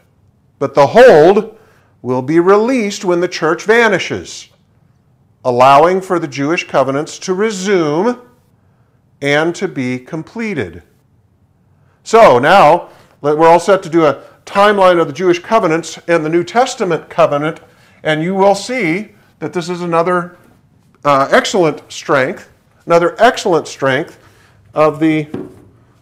But 0.59 0.75
the 0.75 0.87
hold 0.87 1.57
will 2.01 2.21
be 2.21 2.41
released 2.41 3.05
when 3.05 3.21
the 3.21 3.27
church 3.29 3.63
vanishes, 3.63 4.49
allowing 5.45 6.01
for 6.01 6.19
the 6.19 6.27
Jewish 6.27 6.67
covenants 6.67 7.17
to 7.19 7.33
resume 7.33 8.19
and 9.21 9.55
to 9.55 9.69
be 9.69 9.97
completed. 9.97 10.83
So 12.03 12.37
now 12.37 12.89
we're 13.21 13.47
all 13.47 13.61
set 13.61 13.81
to 13.83 13.89
do 13.89 14.05
a 14.05 14.23
timeline 14.45 14.99
of 14.99 15.07
the 15.07 15.13
Jewish 15.13 15.39
covenants 15.39 15.97
and 16.09 16.25
the 16.25 16.29
New 16.29 16.43
Testament 16.43 17.09
covenant, 17.09 17.61
and 18.03 18.21
you 18.21 18.35
will 18.35 18.55
see 18.55 19.13
that 19.39 19.53
this 19.53 19.69
is 19.69 19.79
another 19.79 20.37
uh, 21.05 21.29
excellent 21.31 21.89
strength, 21.89 22.51
another 22.85 23.15
excellent 23.19 23.69
strength 23.69 24.19
of 24.73 24.99
the 24.99 25.27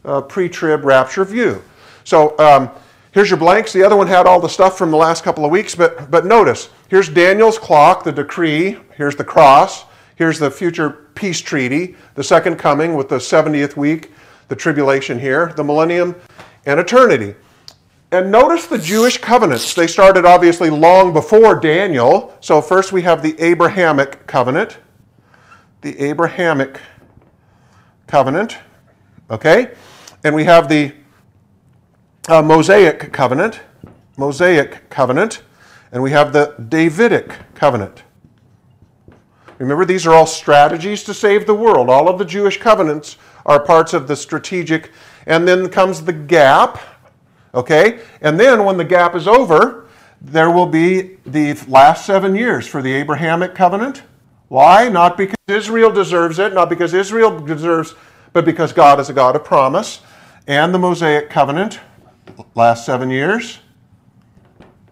uh, 0.05 0.21
pre 0.21 0.49
trib 0.49 0.83
rapture 0.83 1.25
view. 1.25 1.61
So 2.03 2.37
um, 2.39 2.69
here's 3.11 3.29
your 3.29 3.39
blanks. 3.39 3.73
The 3.73 3.83
other 3.83 3.95
one 3.95 4.07
had 4.07 4.25
all 4.25 4.39
the 4.39 4.49
stuff 4.49 4.77
from 4.77 4.91
the 4.91 4.97
last 4.97 5.23
couple 5.23 5.45
of 5.45 5.51
weeks, 5.51 5.75
but, 5.75 6.09
but 6.09 6.25
notice 6.25 6.69
here's 6.89 7.09
Daniel's 7.09 7.57
clock, 7.57 8.03
the 8.03 8.11
decree, 8.11 8.77
here's 8.95 9.15
the 9.15 9.23
cross, 9.23 9.85
here's 10.15 10.39
the 10.39 10.49
future 10.49 10.89
peace 11.15 11.39
treaty, 11.39 11.95
the 12.15 12.23
second 12.23 12.57
coming 12.57 12.95
with 12.95 13.09
the 13.09 13.17
70th 13.17 13.75
week, 13.75 14.11
the 14.47 14.55
tribulation 14.55 15.19
here, 15.19 15.53
the 15.55 15.63
millennium, 15.63 16.15
and 16.65 16.79
eternity. 16.79 17.35
And 18.13 18.29
notice 18.29 18.67
the 18.67 18.77
Jewish 18.77 19.17
covenants. 19.17 19.73
They 19.73 19.87
started 19.87 20.25
obviously 20.25 20.69
long 20.69 21.13
before 21.13 21.59
Daniel. 21.59 22.35
So 22.41 22.61
first 22.61 22.91
we 22.91 23.03
have 23.03 23.23
the 23.23 23.39
Abrahamic 23.39 24.27
covenant. 24.27 24.79
The 25.79 25.97
Abrahamic 25.97 26.77
covenant, 28.11 28.57
okay? 29.29 29.71
And 30.25 30.35
we 30.35 30.43
have 30.43 30.67
the 30.67 30.91
uh, 32.27 32.41
Mosaic 32.41 33.13
covenant, 33.13 33.61
Mosaic 34.17 34.89
covenant, 34.89 35.43
and 35.93 36.03
we 36.03 36.11
have 36.11 36.33
the 36.33 36.53
Davidic 36.67 37.33
covenant. 37.55 38.03
Remember, 39.59 39.85
these 39.85 40.05
are 40.05 40.13
all 40.13 40.25
strategies 40.25 41.05
to 41.05 41.13
save 41.13 41.47
the 41.47 41.55
world. 41.55 41.89
All 41.89 42.09
of 42.09 42.19
the 42.19 42.25
Jewish 42.25 42.59
covenants 42.59 43.15
are 43.45 43.61
parts 43.61 43.93
of 43.93 44.09
the 44.09 44.17
strategic. 44.17 44.91
And 45.25 45.47
then 45.47 45.69
comes 45.69 46.03
the 46.03 46.13
gap, 46.13 46.81
okay? 47.53 48.01
And 48.19 48.37
then 48.37 48.65
when 48.65 48.75
the 48.75 48.83
gap 48.83 49.15
is 49.15 49.25
over, 49.25 49.87
there 50.19 50.51
will 50.51 50.67
be 50.67 51.17
the 51.25 51.53
last 51.65 52.05
seven 52.05 52.35
years 52.35 52.67
for 52.67 52.81
the 52.81 52.91
Abrahamic 52.91 53.55
covenant 53.55 54.03
why? 54.51 54.89
Not 54.89 55.15
because 55.15 55.37
Israel 55.47 55.89
deserves 55.89 56.37
it, 56.37 56.53
not 56.53 56.67
because 56.67 56.93
Israel 56.93 57.39
deserves, 57.39 57.95
but 58.33 58.43
because 58.43 58.73
God 58.73 58.99
is 58.99 59.09
a 59.09 59.13
God 59.13 59.37
of 59.37 59.45
promise. 59.45 60.01
And 60.45 60.73
the 60.73 60.77
Mosaic 60.77 61.29
covenant, 61.29 61.79
last 62.53 62.85
seven 62.85 63.09
years, 63.09 63.59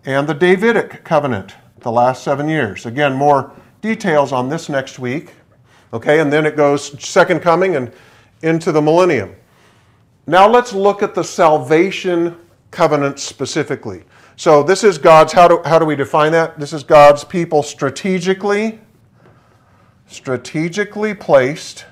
and 0.05 0.29
the 0.29 0.33
Davidic 0.33 1.03
covenant, 1.03 1.55
the 1.79 1.91
last 1.91 2.23
seven 2.23 2.47
years. 2.47 2.85
Again, 2.85 3.13
more 3.13 3.51
details 3.81 4.31
on 4.31 4.47
this 4.47 4.69
next 4.69 4.97
week. 4.97 5.33
Okay, 5.91 6.21
and 6.21 6.31
then 6.31 6.45
it 6.45 6.55
goes 6.55 6.97
second 7.03 7.41
coming 7.41 7.75
and 7.75 7.91
into 8.41 8.71
the 8.71 8.81
millennium. 8.81 9.35
Now 10.25 10.47
let's 10.47 10.71
look 10.71 11.03
at 11.03 11.13
the 11.13 11.23
salvation 11.23 12.37
covenant 12.71 13.19
specifically. 13.19 14.05
So 14.37 14.63
this 14.63 14.85
is 14.85 14.97
God's, 14.97 15.33
how 15.33 15.49
do, 15.49 15.61
how 15.65 15.79
do 15.79 15.83
we 15.83 15.97
define 15.97 16.31
that? 16.31 16.57
This 16.57 16.71
is 16.71 16.81
God's 16.81 17.25
people 17.25 17.61
strategically 17.61 18.79
strategically 20.09 21.13
placed 21.13 21.85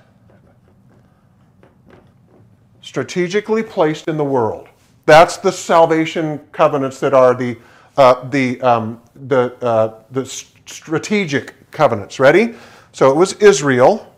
strategically 2.81 3.61
placed 3.61 4.07
in 4.07 4.17
the 4.17 4.23
world. 4.23 4.67
That's 5.05 5.37
the 5.37 5.51
salvation 5.51 6.39
covenants 6.51 6.99
that 6.99 7.13
are 7.13 7.33
the 7.33 7.57
uh, 7.95 8.27
the 8.29 8.59
um, 8.61 9.01
the 9.27 9.55
uh, 9.61 10.03
the 10.11 10.25
strategic 10.25 11.53
covenants. 11.71 12.19
Ready? 12.19 12.55
So 12.91 13.11
it 13.11 13.15
was 13.15 13.33
Israel. 13.33 14.13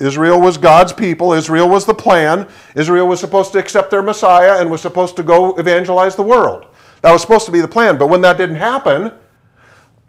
Israel 0.00 0.40
was 0.40 0.56
God's 0.56 0.92
people. 0.92 1.32
Israel 1.32 1.68
was 1.68 1.84
the 1.84 1.94
plan. 1.94 2.48
Israel 2.74 3.06
was 3.06 3.20
supposed 3.20 3.52
to 3.52 3.58
accept 3.58 3.90
their 3.90 4.02
Messiah 4.02 4.60
and 4.60 4.70
was 4.70 4.80
supposed 4.80 5.16
to 5.16 5.22
go 5.22 5.54
evangelize 5.56 6.16
the 6.16 6.22
world. 6.22 6.66
That 7.02 7.12
was 7.12 7.22
supposed 7.22 7.46
to 7.46 7.52
be 7.52 7.60
the 7.60 7.68
plan. 7.68 7.96
But 7.98 8.08
when 8.08 8.20
that 8.22 8.36
didn't 8.36 8.56
happen, 8.56 9.12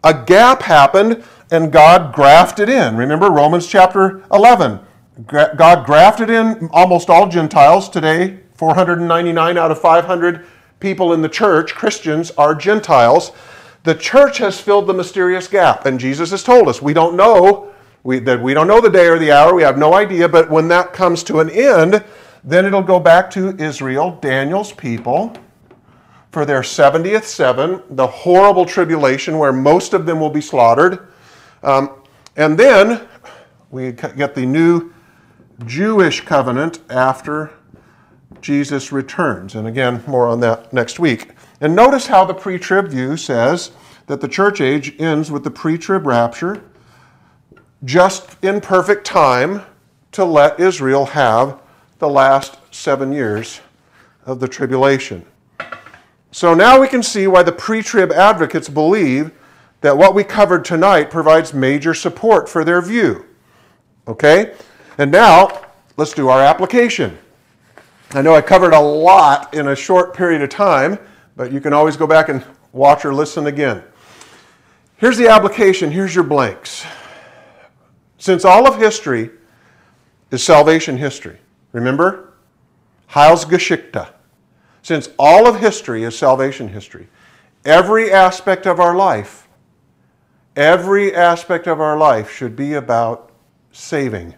a 0.02 0.24
gap 0.24 0.62
happened 0.62 1.24
and 1.50 1.72
God 1.72 2.14
grafted 2.14 2.68
in. 2.68 2.96
Remember 2.96 3.30
Romans 3.30 3.66
chapter 3.66 4.22
11. 4.32 4.80
God 5.26 5.86
grafted 5.86 6.30
in 6.30 6.68
almost 6.72 7.08
all 7.08 7.28
Gentiles. 7.28 7.88
Today, 7.88 8.40
499 8.54 9.56
out 9.56 9.70
of 9.70 9.80
500 9.80 10.46
people 10.80 11.12
in 11.12 11.22
the 11.22 11.28
church, 11.28 11.74
Christians, 11.74 12.30
are 12.32 12.54
Gentiles. 12.54 13.32
The 13.84 13.94
church 13.94 14.38
has 14.38 14.60
filled 14.60 14.86
the 14.86 14.94
mysterious 14.94 15.48
gap, 15.48 15.86
and 15.86 15.98
Jesus 15.98 16.32
has 16.32 16.42
told 16.42 16.68
us 16.68 16.82
we 16.82 16.92
don't 16.92 17.16
know 17.16 17.72
we, 18.06 18.20
that 18.20 18.40
we 18.40 18.54
don't 18.54 18.68
know 18.68 18.80
the 18.80 18.88
day 18.88 19.08
or 19.08 19.18
the 19.18 19.32
hour. 19.32 19.52
We 19.52 19.64
have 19.64 19.78
no 19.78 19.94
idea. 19.94 20.28
But 20.28 20.48
when 20.48 20.68
that 20.68 20.92
comes 20.92 21.24
to 21.24 21.40
an 21.40 21.50
end, 21.50 22.04
then 22.44 22.64
it'll 22.64 22.80
go 22.80 23.00
back 23.00 23.28
to 23.32 23.56
Israel, 23.58 24.16
Daniel's 24.22 24.72
people, 24.72 25.36
for 26.30 26.44
their 26.44 26.60
70th 26.60 27.24
seven, 27.24 27.82
the 27.90 28.06
horrible 28.06 28.64
tribulation 28.64 29.38
where 29.38 29.52
most 29.52 29.92
of 29.92 30.06
them 30.06 30.20
will 30.20 30.30
be 30.30 30.40
slaughtered. 30.40 31.08
Um, 31.66 31.90
and 32.36 32.56
then 32.56 33.08
we 33.70 33.90
get 33.90 34.36
the 34.36 34.46
new 34.46 34.92
Jewish 35.66 36.20
covenant 36.20 36.78
after 36.88 37.52
Jesus 38.40 38.92
returns. 38.92 39.56
And 39.56 39.66
again, 39.66 40.04
more 40.06 40.28
on 40.28 40.38
that 40.40 40.72
next 40.72 41.00
week. 41.00 41.32
And 41.60 41.74
notice 41.74 42.06
how 42.06 42.24
the 42.24 42.34
pre 42.34 42.58
trib 42.58 42.88
view 42.88 43.16
says 43.16 43.72
that 44.06 44.20
the 44.20 44.28
church 44.28 44.60
age 44.60 44.94
ends 45.00 45.32
with 45.32 45.42
the 45.42 45.50
pre 45.50 45.76
trib 45.76 46.06
rapture, 46.06 46.62
just 47.84 48.36
in 48.44 48.60
perfect 48.60 49.04
time 49.04 49.62
to 50.12 50.24
let 50.24 50.60
Israel 50.60 51.06
have 51.06 51.60
the 51.98 52.08
last 52.08 52.58
seven 52.72 53.12
years 53.12 53.60
of 54.24 54.38
the 54.38 54.46
tribulation. 54.46 55.24
So 56.30 56.54
now 56.54 56.80
we 56.80 56.86
can 56.86 57.02
see 57.02 57.26
why 57.26 57.42
the 57.42 57.50
pre 57.50 57.82
trib 57.82 58.12
advocates 58.12 58.68
believe 58.68 59.32
that 59.86 59.96
what 59.96 60.16
we 60.16 60.24
covered 60.24 60.64
tonight 60.64 61.12
provides 61.12 61.54
major 61.54 61.94
support 61.94 62.48
for 62.48 62.64
their 62.64 62.82
view. 62.82 63.24
Okay? 64.08 64.52
And 64.98 65.12
now, 65.12 65.62
let's 65.96 66.12
do 66.12 66.28
our 66.28 66.40
application. 66.40 67.16
I 68.10 68.20
know 68.20 68.34
I 68.34 68.40
covered 68.40 68.72
a 68.72 68.80
lot 68.80 69.54
in 69.54 69.68
a 69.68 69.76
short 69.76 70.12
period 70.12 70.42
of 70.42 70.48
time, 70.48 70.98
but 71.36 71.52
you 71.52 71.60
can 71.60 71.72
always 71.72 71.96
go 71.96 72.04
back 72.04 72.28
and 72.28 72.44
watch 72.72 73.04
or 73.04 73.14
listen 73.14 73.46
again. 73.46 73.80
Here's 74.96 75.18
the 75.18 75.28
application, 75.28 75.92
here's 75.92 76.16
your 76.16 76.24
blanks. 76.24 76.84
Since 78.18 78.44
all 78.44 78.66
of 78.66 78.78
history 78.78 79.30
is 80.32 80.42
salvation 80.42 80.96
history, 80.96 81.38
remember? 81.70 82.34
Heilsgeschichte. 83.10 84.08
Since 84.82 85.10
all 85.16 85.46
of 85.46 85.60
history 85.60 86.02
is 86.02 86.18
salvation 86.18 86.66
history, 86.66 87.06
every 87.64 88.10
aspect 88.10 88.66
of 88.66 88.80
our 88.80 88.96
life, 88.96 89.45
every 90.56 91.14
aspect 91.14 91.66
of 91.66 91.80
our 91.80 91.96
life 91.96 92.30
should 92.32 92.56
be 92.56 92.72
about 92.74 93.30
saving. 93.70 94.34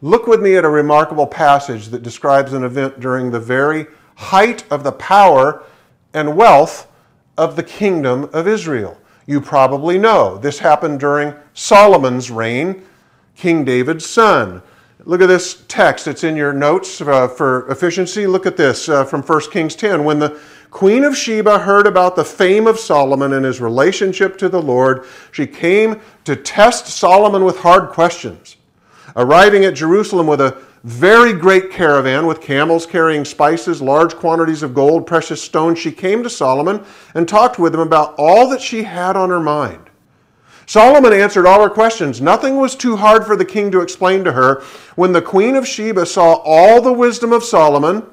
Look 0.00 0.26
with 0.26 0.42
me 0.42 0.56
at 0.56 0.64
a 0.64 0.68
remarkable 0.68 1.28
passage 1.28 1.86
that 1.88 2.02
describes 2.02 2.52
an 2.52 2.64
event 2.64 2.98
during 2.98 3.30
the 3.30 3.38
very 3.40 3.86
height 4.16 4.64
of 4.70 4.82
the 4.82 4.92
power 4.92 5.62
and 6.12 6.36
wealth 6.36 6.88
of 7.38 7.54
the 7.54 7.62
kingdom 7.62 8.28
of 8.32 8.48
Israel. 8.48 8.98
You 9.26 9.40
probably 9.40 9.98
know 9.98 10.36
this 10.38 10.58
happened 10.58 10.98
during 10.98 11.34
Solomon's 11.54 12.30
reign, 12.30 12.84
King 13.36 13.64
David's 13.64 14.04
son. 14.04 14.62
Look 15.04 15.20
at 15.20 15.26
this 15.26 15.64
text. 15.68 16.08
It's 16.08 16.24
in 16.24 16.36
your 16.36 16.52
notes 16.52 17.00
uh, 17.00 17.28
for 17.28 17.68
efficiency. 17.70 18.26
Look 18.26 18.46
at 18.46 18.56
this 18.56 18.88
uh, 18.88 19.04
from 19.04 19.22
1 19.22 19.50
Kings 19.50 19.74
10. 19.76 20.04
When 20.04 20.18
the 20.18 20.40
Queen 20.72 21.04
of 21.04 21.14
Sheba 21.14 21.58
heard 21.58 21.86
about 21.86 22.16
the 22.16 22.24
fame 22.24 22.66
of 22.66 22.80
Solomon 22.80 23.34
and 23.34 23.44
his 23.44 23.60
relationship 23.60 24.38
to 24.38 24.48
the 24.48 24.60
Lord, 24.60 25.04
she 25.30 25.46
came 25.46 26.00
to 26.24 26.34
test 26.34 26.86
Solomon 26.86 27.44
with 27.44 27.58
hard 27.58 27.90
questions. 27.90 28.56
Arriving 29.14 29.66
at 29.66 29.74
Jerusalem 29.74 30.26
with 30.26 30.40
a 30.40 30.56
very 30.82 31.34
great 31.34 31.70
caravan 31.70 32.26
with 32.26 32.40
camels 32.40 32.86
carrying 32.86 33.26
spices, 33.26 33.82
large 33.82 34.14
quantities 34.16 34.62
of 34.62 34.74
gold, 34.74 35.06
precious 35.06 35.42
stones, 35.42 35.78
she 35.78 35.92
came 35.92 36.22
to 36.22 36.30
Solomon 36.30 36.82
and 37.14 37.28
talked 37.28 37.58
with 37.58 37.74
him 37.74 37.80
about 37.80 38.14
all 38.16 38.48
that 38.48 38.62
she 38.62 38.82
had 38.82 39.14
on 39.14 39.28
her 39.28 39.40
mind. 39.40 39.90
Solomon 40.64 41.12
answered 41.12 41.46
all 41.46 41.62
her 41.62 41.68
questions. 41.68 42.22
Nothing 42.22 42.56
was 42.56 42.74
too 42.74 42.96
hard 42.96 43.26
for 43.26 43.36
the 43.36 43.44
king 43.44 43.70
to 43.72 43.82
explain 43.82 44.24
to 44.24 44.32
her. 44.32 44.62
When 44.96 45.12
the 45.12 45.20
queen 45.20 45.54
of 45.54 45.68
Sheba 45.68 46.06
saw 46.06 46.36
all 46.44 46.80
the 46.80 46.94
wisdom 46.94 47.30
of 47.30 47.44
Solomon, 47.44 48.06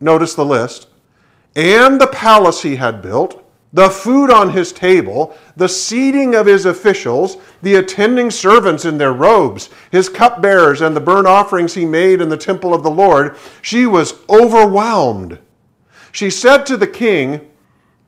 notice 0.00 0.34
the 0.34 0.44
list, 0.44 0.86
and 1.54 2.00
the 2.00 2.06
palace 2.06 2.62
he 2.62 2.76
had 2.76 3.02
built, 3.02 3.38
the 3.72 3.88
food 3.88 4.30
on 4.30 4.50
his 4.50 4.72
table, 4.72 5.36
the 5.56 5.68
seating 5.68 6.34
of 6.34 6.46
his 6.46 6.66
officials, 6.66 7.38
the 7.62 7.76
attending 7.76 8.30
servants 8.30 8.84
in 8.84 8.98
their 8.98 9.12
robes, 9.12 9.70
his 9.90 10.08
cupbearers, 10.08 10.82
and 10.82 10.94
the 10.94 11.00
burnt 11.00 11.26
offerings 11.26 11.74
he 11.74 11.86
made 11.86 12.20
in 12.20 12.28
the 12.28 12.36
temple 12.36 12.74
of 12.74 12.82
the 12.82 12.90
Lord, 12.90 13.36
she 13.62 13.86
was 13.86 14.14
overwhelmed. 14.28 15.38
She 16.10 16.28
said 16.28 16.66
to 16.66 16.76
the 16.76 16.86
king, 16.86 17.48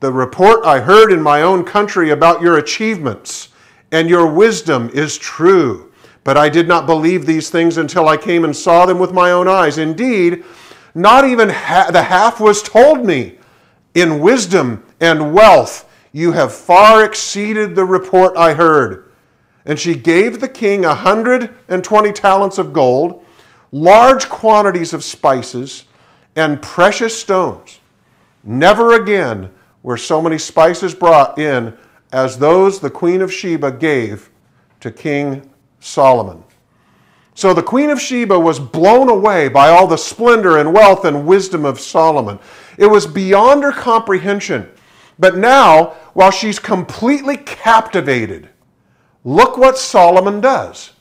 The 0.01 0.11
report 0.11 0.63
I 0.65 0.79
heard 0.79 1.11
in 1.11 1.21
my 1.21 1.41
own 1.41 1.63
country 1.63 2.11
about 2.11 2.41
your 2.41 2.57
achievements 2.59 3.49
and 3.91 4.09
your 4.09 4.27
wisdom 4.27 4.91
is 4.93 5.17
true. 5.17 5.91
But 6.23 6.37
I 6.37 6.49
did 6.49 6.67
not 6.67 6.85
believe 6.85 7.25
these 7.25 7.49
things 7.49 7.77
until 7.77 8.07
I 8.07 8.17
came 8.17 8.43
and 8.43 8.55
saw 8.55 8.85
them 8.85 8.99
with 8.99 9.13
my 9.13 9.31
own 9.31 9.47
eyes. 9.47 9.77
Indeed, 9.77 10.43
not 10.95 11.25
even 11.25 11.49
ha- 11.49 11.91
the 11.91 12.03
half 12.03 12.39
was 12.39 12.63
told 12.63 13.05
me. 13.05 13.37
In 13.93 14.19
wisdom 14.19 14.83
and 14.99 15.33
wealth 15.33 15.87
you 16.11 16.31
have 16.31 16.53
far 16.53 17.03
exceeded 17.03 17.75
the 17.75 17.83
report 17.83 18.37
I 18.37 18.53
heard. 18.53 19.11
And 19.65 19.77
she 19.77 19.95
gave 19.95 20.39
the 20.39 20.47
king 20.47 20.85
a 20.85 20.95
hundred 20.95 21.53
and 21.67 21.83
twenty 21.83 22.13
talents 22.13 22.57
of 22.57 22.71
gold, 22.71 23.25
large 23.73 24.29
quantities 24.29 24.93
of 24.93 25.03
spices, 25.03 25.83
and 26.37 26.61
precious 26.61 27.19
stones. 27.19 27.81
Never 28.45 28.93
again 28.93 29.51
were 29.83 29.97
so 29.97 30.21
many 30.21 30.37
spices 30.37 30.95
brought 30.95 31.37
in 31.37 31.77
as 32.13 32.37
those 32.37 32.79
the 32.79 32.89
queen 32.89 33.21
of 33.21 33.33
Sheba 33.33 33.73
gave 33.73 34.29
to 34.79 34.91
King 34.91 35.51
Solomon. 35.81 36.44
So 37.35 37.53
the 37.53 37.61
queen 37.61 37.89
of 37.89 38.01
Sheba 38.01 38.39
was 38.39 38.59
blown 38.59 39.09
away 39.09 39.49
by 39.49 39.67
all 39.67 39.87
the 39.87 39.97
splendor 39.97 40.57
and 40.57 40.73
wealth 40.73 41.03
and 41.03 41.27
wisdom 41.27 41.65
of 41.65 41.81
Solomon. 41.81 42.39
It 42.77 42.87
was 42.87 43.05
beyond 43.05 43.61
her 43.63 43.73
comprehension. 43.73 44.71
But 45.19 45.37
now, 45.37 45.95
while 46.13 46.31
she's 46.31 46.59
completely 46.59 47.35
captivated, 47.35 48.49
look 49.25 49.57
what 49.57 49.77
Solomon 49.77 50.39
does. 50.39 50.93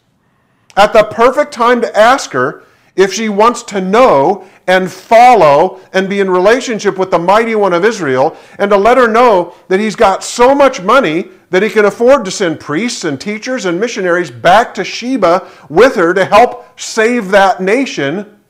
At 0.76 0.92
the 0.92 1.04
perfect 1.04 1.52
time 1.52 1.80
to 1.82 1.96
ask 1.96 2.32
her 2.32 2.64
if 2.96 3.12
she 3.12 3.28
wants 3.28 3.62
to 3.64 3.80
know 3.80 4.46
and 4.66 4.90
follow 4.90 5.80
and 5.92 6.08
be 6.08 6.20
in 6.20 6.30
relationship 6.30 6.96
with 6.96 7.10
the 7.10 7.18
mighty 7.18 7.54
one 7.54 7.72
of 7.72 7.84
Israel, 7.84 8.36
and 8.58 8.70
to 8.70 8.76
let 8.76 8.96
her 8.96 9.08
know 9.08 9.54
that 9.68 9.80
he's 9.80 9.96
got 9.96 10.22
so 10.22 10.54
much 10.54 10.80
money 10.80 11.28
that 11.50 11.62
he 11.62 11.70
can 11.70 11.84
afford 11.84 12.24
to 12.24 12.30
send 12.30 12.60
priests 12.60 13.04
and 13.04 13.20
teachers 13.20 13.64
and 13.64 13.78
missionaries 13.78 14.30
back 14.30 14.74
to 14.74 14.84
Sheba 14.84 15.48
with 15.68 15.96
her 15.96 16.14
to 16.14 16.24
help 16.24 16.80
save 16.80 17.30
that 17.30 17.60
nation. 17.60 18.40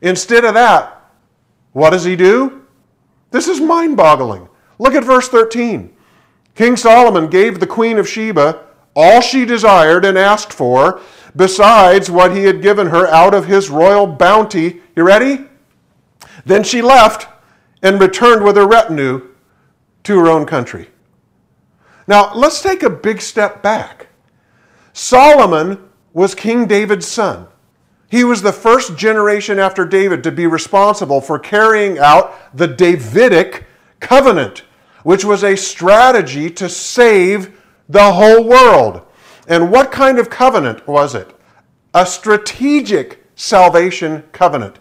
Instead 0.00 0.44
of 0.44 0.54
that, 0.54 1.10
what 1.72 1.90
does 1.90 2.04
he 2.04 2.16
do? 2.16 2.64
This 3.30 3.48
is 3.48 3.60
mind 3.60 3.96
boggling. 3.96 4.48
Look 4.78 4.94
at 4.94 5.04
verse 5.04 5.28
13. 5.28 5.94
King 6.54 6.76
Solomon 6.76 7.28
gave 7.28 7.58
the 7.58 7.66
queen 7.66 7.98
of 7.98 8.08
Sheba 8.08 8.64
all 8.94 9.20
she 9.20 9.44
desired 9.44 10.04
and 10.04 10.16
asked 10.16 10.52
for, 10.52 11.00
besides 11.36 12.10
what 12.10 12.34
he 12.34 12.44
had 12.44 12.62
given 12.62 12.88
her 12.88 13.06
out 13.08 13.34
of 13.34 13.46
his 13.46 13.70
royal 13.70 14.06
bounty. 14.06 14.80
You 14.94 15.02
ready? 15.02 15.44
Then 16.44 16.62
she 16.62 16.82
left 16.82 17.28
and 17.82 18.00
returned 18.00 18.44
with 18.44 18.56
her 18.56 18.66
retinue 18.66 19.28
to 20.04 20.18
her 20.18 20.28
own 20.28 20.46
country. 20.46 20.90
Now, 22.06 22.34
let's 22.34 22.62
take 22.62 22.82
a 22.82 22.90
big 22.90 23.20
step 23.20 23.62
back. 23.62 24.08
Solomon 24.92 25.88
was 26.12 26.34
King 26.34 26.66
David's 26.66 27.06
son. 27.06 27.48
He 28.10 28.22
was 28.22 28.42
the 28.42 28.52
first 28.52 28.96
generation 28.96 29.58
after 29.58 29.84
David 29.84 30.22
to 30.22 30.30
be 30.30 30.46
responsible 30.46 31.20
for 31.20 31.38
carrying 31.38 31.98
out 31.98 32.56
the 32.56 32.68
Davidic 32.68 33.66
covenant 33.98 34.62
which 35.04 35.24
was 35.24 35.44
a 35.44 35.56
strategy 35.56 36.50
to 36.50 36.68
save 36.68 37.60
the 37.94 38.12
whole 38.12 38.42
world. 38.42 39.02
And 39.46 39.70
what 39.70 39.92
kind 39.92 40.18
of 40.18 40.28
covenant 40.28 40.86
was 40.88 41.14
it? 41.14 41.32
A 41.94 42.04
strategic 42.04 43.24
salvation 43.36 44.24
covenant. 44.32 44.80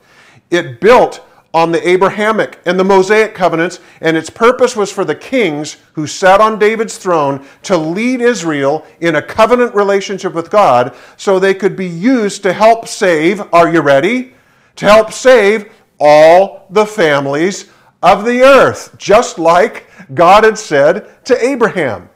It 0.49 0.81
built 0.81 1.23
on 1.53 1.71
the 1.71 1.87
Abrahamic 1.87 2.59
and 2.65 2.79
the 2.79 2.83
Mosaic 2.83 3.35
covenants, 3.35 3.79
and 4.01 4.17
its 4.17 4.31
purpose 4.31 4.75
was 4.75 4.91
for 4.91 5.05
the 5.05 5.13
kings 5.13 5.77
who 5.93 6.07
sat 6.07 6.41
on 6.41 6.57
David's 6.57 6.97
throne 6.97 7.45
to 7.61 7.77
lead 7.77 8.19
Israel 8.19 8.83
in 8.99 9.15
a 9.15 9.21
covenant 9.21 9.75
relationship 9.75 10.33
with 10.33 10.49
God 10.49 10.95
so 11.15 11.37
they 11.37 11.53
could 11.53 11.75
be 11.75 11.87
used 11.87 12.41
to 12.41 12.51
help 12.51 12.87
save, 12.87 13.43
are 13.53 13.71
you 13.71 13.81
ready? 13.81 14.33
To 14.77 14.85
help 14.85 15.13
save 15.13 15.71
all 15.99 16.65
the 16.71 16.87
families 16.87 17.69
of 18.01 18.25
the 18.25 18.41
earth, 18.41 18.97
just 18.97 19.37
like 19.37 19.85
God 20.15 20.45
had 20.45 20.57
said 20.57 21.23
to 21.25 21.45
Abraham. 21.45 22.09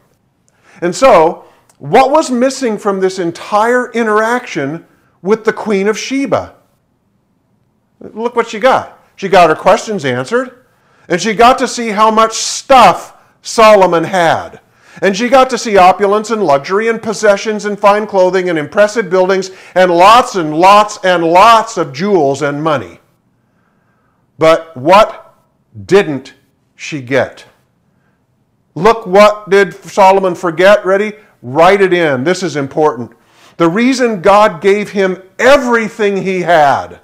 And 0.82 0.96
so, 0.96 1.46
what 1.80 2.12
was 2.12 2.32
missing 2.32 2.78
from 2.78 3.00
this 3.00 3.20
entire 3.20 3.92
interaction 3.92 4.86
with 5.22 5.46
the 5.46 5.54
Queen 5.54 5.88
of 5.88 5.98
Sheba? 5.98 6.56
Look 8.00 8.36
what 8.36 8.48
she 8.48 8.60
got. 8.60 9.04
She 9.16 9.30
got 9.30 9.50
her 9.50 9.56
questions 9.56 10.06
answered, 10.06 10.66
and 11.08 11.20
she 11.20 11.34
got 11.34 11.58
to 11.60 11.68
see 11.68 11.90
how 11.90 12.12
much 12.12 12.34
stuff 12.34 13.18
Solomon 13.42 14.04
had. 14.04 14.60
And 15.02 15.16
she 15.16 15.30
got 15.30 15.50
to 15.52 15.58
see 15.58 15.78
opulence 15.78 16.32
and 16.32 16.44
luxury 16.44 16.88
and 16.88 17.02
possessions 17.02 17.66
and 17.66 17.80
fine 17.80 18.08
clothing 18.08 18.50
and 18.50 18.58
impressive 18.58 19.10
buildings 19.10 19.52
and 19.76 19.92
lots 19.92 20.36
and 20.36 20.58
lots 20.58 20.98
and 21.04 21.24
lots 21.24 21.78
of 21.78 21.94
jewels 21.94 22.42
and 22.42 22.64
money. 22.64 23.00
But 24.40 24.76
what 24.76 25.36
didn't 25.86 26.34
she 26.76 27.02
get? 27.02 27.46
Look, 28.78 29.08
what 29.08 29.50
did 29.50 29.74
Solomon 29.74 30.36
forget? 30.36 30.86
Ready? 30.86 31.14
Write 31.42 31.82
it 31.82 31.94
in. 31.94 32.24
This 32.24 32.44
is 32.44 32.56
important. 32.56 33.12
The 33.58 33.68
reason 33.68 34.22
God 34.22 34.62
gave 34.62 34.92
him 34.92 35.24
everything 35.40 36.18
he 36.18 36.42
had 36.42 37.00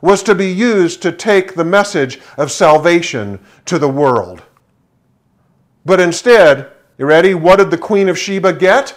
was 0.00 0.22
to 0.22 0.36
be 0.36 0.46
used 0.46 1.02
to 1.02 1.10
take 1.10 1.54
the 1.54 1.64
message 1.64 2.20
of 2.38 2.52
salvation 2.52 3.40
to 3.64 3.76
the 3.76 3.88
world. 3.88 4.44
But 5.84 5.98
instead, 5.98 6.70
you 6.96 7.06
ready? 7.06 7.34
What 7.34 7.56
did 7.56 7.72
the 7.72 7.78
Queen 7.78 8.08
of 8.08 8.16
Sheba 8.16 8.52
get? 8.52 8.96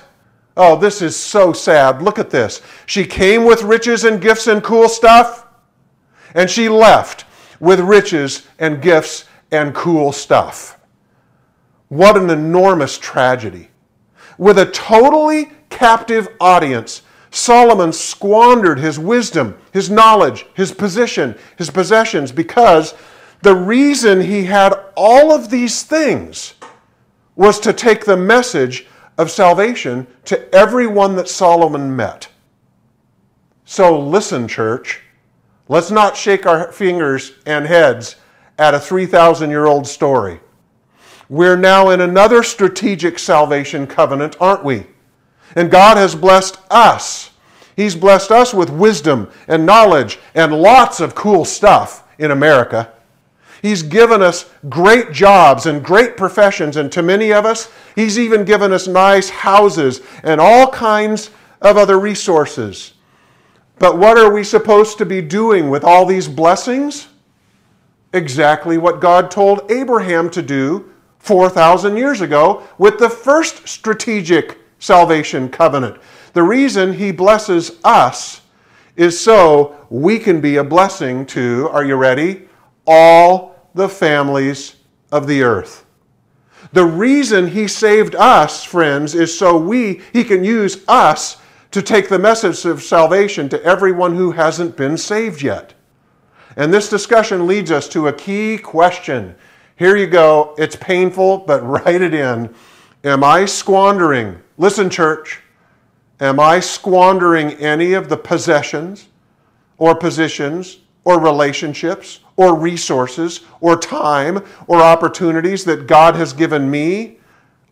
Oh, 0.56 0.76
this 0.76 1.02
is 1.02 1.16
so 1.16 1.52
sad. 1.52 2.04
Look 2.04 2.20
at 2.20 2.30
this. 2.30 2.62
She 2.86 3.08
came 3.08 3.44
with 3.44 3.64
riches 3.64 4.04
and 4.04 4.22
gifts 4.22 4.46
and 4.46 4.64
cool 4.64 4.88
stuff, 4.88 5.48
and 6.36 6.48
she 6.48 6.70
left 6.70 7.26
with 7.60 7.80
riches 7.80 8.46
and 8.60 8.84
gifts 8.84 9.26
and 9.50 9.74
cool 9.74 10.12
stuff. 10.12 10.77
What 11.90 12.18
an 12.18 12.30
enormous 12.30 12.98
tragedy. 12.98 13.70
With 14.38 14.60
a 14.60 14.66
totally 14.66 15.52
captive 15.70 16.28
audience, 16.40 17.02
Solomon 17.32 17.94
squandered 17.94 18.80
his 18.80 19.00
wisdom, 19.00 19.58
his 19.72 19.90
knowledge, 19.90 20.46
his 20.54 20.72
position, 20.72 21.36
his 21.58 21.70
possessions 21.70 22.32
because 22.32 22.94
the 23.42 23.56
reason 23.56 24.22
he 24.22 24.46
had 24.46 24.74
all 24.96 25.32
of 25.32 25.50
these 25.50 25.84
things 25.84 26.56
was 27.36 27.60
to 27.60 27.74
take 27.74 28.06
the 28.06 28.18
message 28.18 28.88
of 29.18 29.32
salvation 29.32 30.08
to 30.26 30.54
everyone 30.54 31.16
that 31.16 31.30
Solomon 31.30 31.96
met. 31.96 32.28
So 33.66 34.00
listen, 34.00 34.48
church. 34.48 35.02
Let's 35.68 35.92
not 35.92 36.16
shake 36.16 36.46
our 36.46 36.72
fingers 36.72 37.34
and 37.46 37.66
heads 37.66 38.16
at 38.58 38.74
a 38.74 38.80
3,000 38.80 39.50
year 39.50 39.66
old 39.66 39.86
story. 39.88 40.40
We're 41.30 41.58
now 41.58 41.90
in 41.90 42.02
another 42.02 42.42
strategic 42.44 43.20
salvation 43.20 43.86
covenant, 43.88 44.38
aren't 44.40 44.64
we? 44.64 44.86
And 45.56 45.70
God 45.70 45.98
has 45.98 46.16
blessed 46.16 46.60
us. 46.70 47.32
He's 47.76 47.96
blessed 47.96 48.32
us 48.32 48.54
with 48.54 48.70
wisdom 48.70 49.30
and 49.48 49.66
knowledge 49.66 50.20
and 50.34 50.54
lots 50.54 51.00
of 51.00 51.16
cool 51.16 51.46
stuff 51.46 52.08
in 52.18 52.32
America. 52.32 52.92
He's 53.62 53.84
given 53.84 54.22
us 54.22 54.50
great 54.70 55.12
jobs 55.12 55.66
and 55.66 55.84
great 55.84 56.16
professions, 56.16 56.78
and 56.78 56.92
to 56.92 57.02
many 57.02 57.34
of 57.34 57.46
us, 57.46 57.72
He's 57.96 58.20
even 58.20 58.46
given 58.46 58.72
us 58.72 58.88
nice 58.88 59.30
houses 59.30 60.02
and 60.24 60.40
all 60.40 60.70
kinds 60.70 61.32
of 61.62 61.78
other 61.78 62.00
resources. 62.00 62.94
But 63.80 63.98
what 63.98 64.18
are 64.18 64.32
we 64.32 64.44
supposed 64.44 64.98
to 65.00 65.06
be 65.06 65.22
doing 65.22 65.70
with 65.70 65.84
all 65.84 66.06
these 66.06 66.28
blessings? 66.28 67.08
Exactly 68.14 68.78
what 68.78 69.02
God 69.02 69.30
told 69.30 69.70
Abraham 69.72 70.30
to 70.32 70.42
do 70.42 70.92
4,000 71.28 71.98
years 71.98 72.22
ago 72.22 72.64
with 72.78 72.98
the 72.98 73.10
first 73.10 73.68
strategic 73.68 74.58
salvation 74.80 75.50
covenant. 75.50 75.98
The 76.32 76.44
reason 76.44 76.94
He 76.94 77.12
blesses 77.12 77.80
us 77.84 78.42
is 78.96 79.20
so 79.20 79.76
we 79.90 80.20
can 80.20 80.40
be 80.40 80.56
a 80.56 80.64
blessing 80.64 81.26
to, 81.28 81.68
are 81.72 81.84
you 81.84 81.96
ready? 81.96 82.48
All 82.86 83.56
the 83.76 83.90
families 83.90 84.78
of 85.12 85.28
the 85.28 85.44
earth. 85.44 85.86
The 86.72 86.86
reason 86.86 87.48
He 87.48 87.68
saved 87.68 88.16
us, 88.16 88.64
friends, 88.64 89.14
is 89.14 89.38
so 89.38 89.58
we, 89.58 90.02
He 90.14 90.24
can 90.24 90.46
use 90.46 90.84
us 90.88 91.38
to 91.72 91.82
take 91.82 92.08
the 92.08 92.20
message 92.20 92.64
of 92.66 92.82
salvation 92.82 93.50
to 93.50 93.64
everyone 93.64 94.16
who 94.16 94.32
hasn't 94.32 94.78
been 94.78 94.98
saved 94.98 95.42
yet. 95.42 95.74
And 96.56 96.74
this 96.74 96.90
discussion 96.90 97.46
leads 97.46 97.70
us 97.70 97.90
to 97.90 98.08
a 98.08 98.14
key 98.14 98.58
question. 98.58 99.36
Here 99.78 99.96
you 99.96 100.08
go. 100.08 100.56
It's 100.58 100.76
painful, 100.76 101.40
but 101.40 101.64
write 101.66 102.02
it 102.02 102.14
in. 102.14 102.54
Am 103.04 103.24
I 103.24 103.46
squandering, 103.46 104.42
listen, 104.58 104.90
church, 104.90 105.42
am 106.20 106.40
I 106.40 106.60
squandering 106.60 107.52
any 107.54 107.94
of 107.94 108.10
the 108.10 108.18
possessions 108.18 109.08
or 109.78 109.94
positions 109.96 110.80
or 111.04 111.20
relationships 111.20 112.22
or 112.36 112.58
resources 112.58 113.42
or 113.62 113.78
time 113.78 114.44
or 114.66 114.82
opportunities 114.82 115.64
that 115.66 115.88
God 115.88 116.16
has 116.16 116.34
given 116.34 116.70
me 116.70 117.20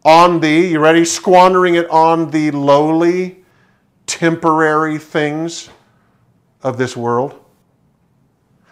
on 0.06 0.40
the, 0.40 0.48
you 0.48 0.80
ready, 0.80 1.04
squandering 1.04 1.74
it 1.74 1.90
on 1.90 2.30
the 2.30 2.52
lowly, 2.52 3.44
temporary 4.06 5.00
things 5.00 5.70
of 6.62 6.78
this 6.78 6.96
world? 6.96 7.44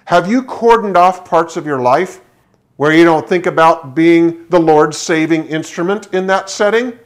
Have 0.06 0.30
you 0.30 0.44
cordoned 0.44 0.96
off 0.96 1.26
parts 1.26 1.58
of 1.58 1.66
your 1.66 1.82
life 1.82 2.22
where 2.78 2.92
you 2.92 3.04
don't 3.04 3.28
think 3.28 3.46
about 3.46 3.96
being 3.96 4.48
the 4.50 4.60
Lord's 4.60 4.98
saving 4.98 5.46
instrument 5.48 6.14
in 6.14 6.28
that 6.28 6.50
setting? 6.50 6.98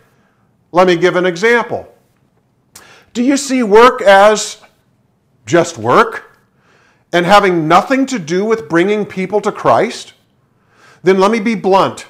Let 0.72 0.88
me 0.88 0.96
give 0.96 1.16
an 1.16 1.26
example. 1.26 1.94
Do 3.14 3.24
you 3.24 3.38
see 3.38 3.64
work 3.64 4.02
as 4.02 4.62
just 5.46 5.78
work 5.78 6.40
and 7.12 7.26
having 7.26 7.68
nothing 7.68 8.06
to 8.08 8.20
do 8.20 8.46
with 8.46 8.70
bringing 8.70 9.06
people 9.06 9.42
to 9.42 9.52
Christ? 9.52 10.14
Then 11.04 11.20
let 11.20 11.32
me 11.32 11.40
be 11.40 11.56
blunt. 11.56 12.06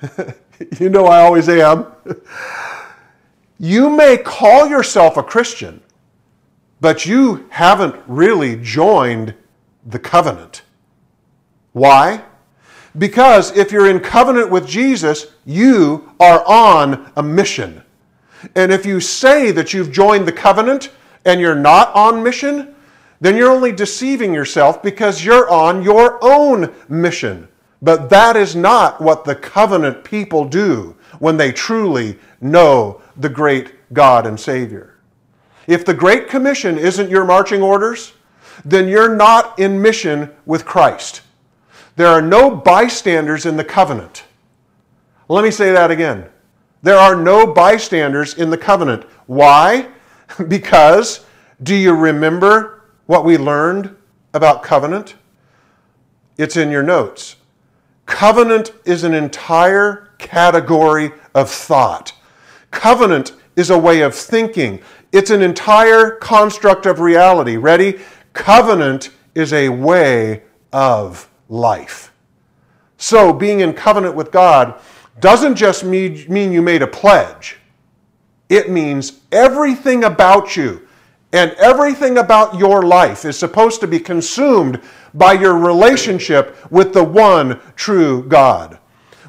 you 0.78 0.88
know 0.88 1.06
I 1.06 1.22
always 1.22 1.48
am. 1.48 1.86
you 3.58 3.90
may 3.90 4.16
call 4.16 4.68
yourself 4.68 5.16
a 5.16 5.22
Christian, 5.22 5.82
but 6.80 7.06
you 7.06 7.46
haven't 7.50 7.96
really 8.06 8.56
joined 8.56 9.34
the 9.84 9.98
covenant. 9.98 10.62
Why? 11.72 12.24
Because 12.98 13.56
if 13.56 13.70
you're 13.70 13.88
in 13.88 14.00
covenant 14.00 14.50
with 14.50 14.66
Jesus, 14.66 15.28
you 15.44 16.12
are 16.18 16.44
on 16.46 17.10
a 17.16 17.22
mission. 17.22 17.82
And 18.54 18.72
if 18.72 18.84
you 18.84 19.00
say 19.00 19.50
that 19.52 19.72
you've 19.72 19.92
joined 19.92 20.26
the 20.26 20.32
covenant 20.32 20.90
and 21.24 21.40
you're 21.40 21.54
not 21.54 21.94
on 21.94 22.22
mission, 22.22 22.74
then 23.20 23.36
you're 23.36 23.50
only 23.50 23.72
deceiving 23.72 24.32
yourself 24.32 24.82
because 24.82 25.24
you're 25.24 25.48
on 25.50 25.82
your 25.82 26.18
own 26.22 26.72
mission. 26.88 27.48
But 27.82 28.10
that 28.10 28.36
is 28.36 28.56
not 28.56 29.00
what 29.00 29.24
the 29.24 29.34
covenant 29.34 30.04
people 30.04 30.44
do 30.44 30.96
when 31.18 31.36
they 31.36 31.52
truly 31.52 32.18
know 32.40 33.00
the 33.16 33.28
great 33.28 33.74
God 33.92 34.26
and 34.26 34.38
Savior. 34.38 34.96
If 35.66 35.84
the 35.84 35.94
Great 35.94 36.28
Commission 36.28 36.78
isn't 36.78 37.10
your 37.10 37.24
marching 37.24 37.62
orders, 37.62 38.14
then 38.64 38.88
you're 38.88 39.14
not 39.14 39.58
in 39.58 39.80
mission 39.80 40.30
with 40.46 40.64
Christ. 40.64 41.22
There 41.96 42.08
are 42.08 42.22
no 42.22 42.54
bystanders 42.54 43.46
in 43.46 43.56
the 43.56 43.64
covenant. 43.64 44.24
Let 45.28 45.44
me 45.44 45.50
say 45.50 45.72
that 45.72 45.90
again. 45.90 46.26
There 46.82 46.96
are 46.96 47.14
no 47.14 47.46
bystanders 47.46 48.34
in 48.34 48.50
the 48.50 48.58
covenant. 48.58 49.04
Why? 49.26 49.88
because, 50.48 51.24
do 51.62 51.74
you 51.74 51.94
remember 51.94 52.82
what 53.06 53.24
we 53.24 53.36
learned 53.36 53.94
about 54.34 54.62
covenant? 54.62 55.14
It's 56.36 56.56
in 56.56 56.70
your 56.70 56.82
notes. 56.82 57.36
Covenant 58.06 58.72
is 58.84 59.04
an 59.04 59.14
entire 59.14 60.08
category 60.18 61.12
of 61.34 61.50
thought. 61.50 62.12
Covenant 62.70 63.32
is 63.56 63.70
a 63.70 63.78
way 63.78 64.00
of 64.00 64.14
thinking. 64.14 64.80
It's 65.12 65.30
an 65.30 65.42
entire 65.42 66.12
construct 66.12 66.86
of 66.86 67.00
reality. 67.00 67.56
Ready? 67.56 68.00
Covenant 68.32 69.10
is 69.34 69.52
a 69.52 69.68
way 69.68 70.42
of 70.72 71.29
life. 71.50 72.12
So, 72.96 73.32
being 73.32 73.60
in 73.60 73.74
covenant 73.74 74.14
with 74.14 74.30
God 74.30 74.80
doesn't 75.20 75.56
just 75.56 75.84
mean 75.84 76.52
you 76.52 76.62
made 76.62 76.80
a 76.80 76.86
pledge, 76.86 77.58
it 78.48 78.70
means 78.70 79.20
everything 79.30 80.04
about 80.04 80.56
you 80.56 80.86
and 81.32 81.52
everything 81.52 82.18
about 82.18 82.58
your 82.58 82.82
life 82.82 83.24
is 83.24 83.38
supposed 83.38 83.80
to 83.80 83.86
be 83.86 84.00
consumed 84.00 84.80
by 85.14 85.32
your 85.32 85.56
relationship 85.56 86.56
with 86.70 86.92
the 86.92 87.04
one 87.04 87.60
true 87.76 88.24
God. 88.24 88.78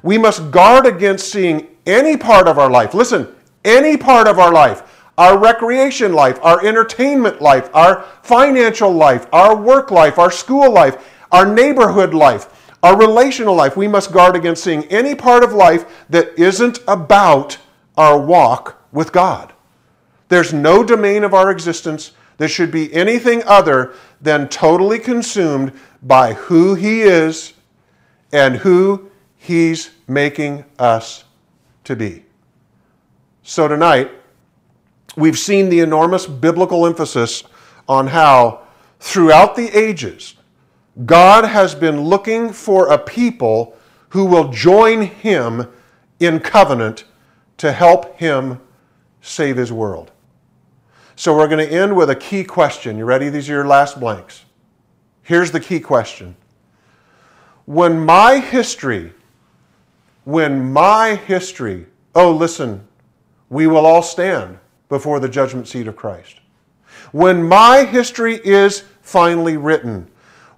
We 0.02 0.18
must 0.18 0.50
guard 0.50 0.88
against 0.88 1.32
seeing 1.32 1.68
any 1.86 2.18
part 2.18 2.48
of 2.48 2.58
our 2.58 2.72
life, 2.72 2.94
listen, 2.94 3.28
any 3.64 3.98
part 3.98 4.28
of 4.28 4.40
our 4.40 4.52
life, 4.52 5.04
our 5.17 5.38
recreation 5.38 6.13
life, 6.13 6.40
our 6.42 6.65
entertainment 6.65 7.42
life, 7.42 7.69
our 7.76 8.04
financial 8.24 8.92
life, 8.92 9.28
our 9.32 9.56
work 9.56 9.92
life, 9.92 10.17
our 10.17 10.32
school 10.32 10.72
life, 10.72 11.08
our 11.32 11.46
neighborhood 11.46 12.13
life, 12.13 12.71
our 12.84 12.98
relational 12.98 13.56
life. 13.56 13.77
We 13.77 13.88
must 13.88 14.12
guard 14.12 14.36
against 14.36 14.63
seeing 14.63 14.86
any 14.86 15.15
part 15.15 15.44
of 15.44 15.54
life 15.54 16.06
that 16.10 16.38
isn't 16.38 16.79
about 16.88 17.58
our 17.98 18.19
walk 18.19 18.82
with 18.92 19.12
God. 19.12 19.54
There's 20.29 20.54
no 20.54 20.84
domain 20.84 21.23
of 21.23 21.34
our 21.34 21.52
existence 21.52 22.12
that 22.38 22.48
should 22.48 22.71
be 22.71 22.94
anything 22.94 23.44
other 23.46 23.94
than 24.21 24.48
totally 24.48 24.98
consumed 24.98 25.73
by 26.02 26.34
who 26.34 26.73
He 26.75 27.02
is 27.02 27.54
and 28.32 28.56
who 28.56 29.12
He's 29.38 29.92
making 30.08 30.65
us 30.79 31.23
to 31.84 31.96
be. 31.96 32.23
So 33.44 33.67
tonight, 33.67 34.12
we've 35.15 35.38
seen 35.38 35.69
the 35.69 35.79
enormous 35.82 36.25
biblical 36.25 36.86
emphasis 36.86 37.44
on 37.88 38.08
how 38.08 38.62
throughout 39.00 39.56
the 39.56 39.67
ages, 39.77 40.36
God 41.06 41.46
has 41.46 41.73
been 41.73 42.02
looking 42.02 42.52
for 42.52 42.89
a 42.89 42.98
people 42.98 43.77
who 44.10 44.25
will 44.25 44.50
join 44.50 45.04
Him 45.04 45.67
in 46.19 46.39
covenant 46.39 47.06
to 47.58 47.71
help 47.71 48.17
Him 48.17 48.60
save 49.21 49.56
His 49.58 49.71
world. 49.71 50.12
So 51.15 51.35
we're 51.35 51.48
going 51.48 51.65
to 51.65 51.73
end 51.73 51.96
with 51.96 52.10
a 52.10 52.15
key 52.15 52.44
question. 52.44 52.98
You 52.98 53.06
ready? 53.06 53.29
These 53.29 53.50
are 53.50 53.54
your 53.54 53.67
last 53.67 54.00
blanks. 54.00 54.46
Here's 55.23 55.52
the 55.52 55.60
key 55.60 55.79
question 55.79 56.35
When 57.65 58.00
my 58.00 58.39
history, 58.39 59.13
when 60.25 60.73
my 60.73 61.15
history, 61.15 61.85
oh, 62.15 62.31
listen, 62.31 62.85
we 63.50 63.67
will 63.67 63.85
all 63.85 64.02
stand 64.02 64.60
before 64.89 65.21
the 65.21 65.29
judgment 65.29 65.67
seat 65.67 65.87
of 65.87 65.96
Christ. 65.96 66.42
When 67.13 67.48
my 67.48 67.85
history 67.85 68.35
is 68.44 68.83
finally 69.02 69.56
written, 69.58 70.11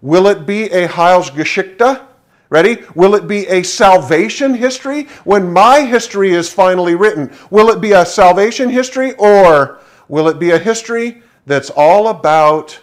will 0.04 0.28
it 0.28 0.46
be 0.46 0.66
a 0.66 0.88
Heilsgeschichte? 0.88 2.06
Ready? 2.50 2.84
Will 2.94 3.16
it 3.16 3.26
be 3.26 3.48
a 3.48 3.64
salvation 3.64 4.54
history? 4.54 5.06
When 5.24 5.52
my 5.52 5.82
history 5.82 6.34
is 6.34 6.54
finally 6.54 6.94
written, 6.94 7.32
will 7.50 7.70
it 7.70 7.82
be 7.82 7.94
a 7.94 8.06
salvation 8.06 8.70
history 8.70 9.14
or 9.14 9.80
will 10.08 10.28
it 10.28 10.38
be 10.38 10.52
a 10.52 10.60
history 10.60 11.24
that's 11.48 11.72
all 11.72 12.10
about 12.10 12.80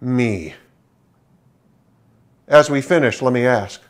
me? 0.00 0.54
As 2.48 2.70
we 2.70 2.80
finish, 2.80 3.20
let 3.20 3.32
me 3.32 3.44
ask 3.44 3.82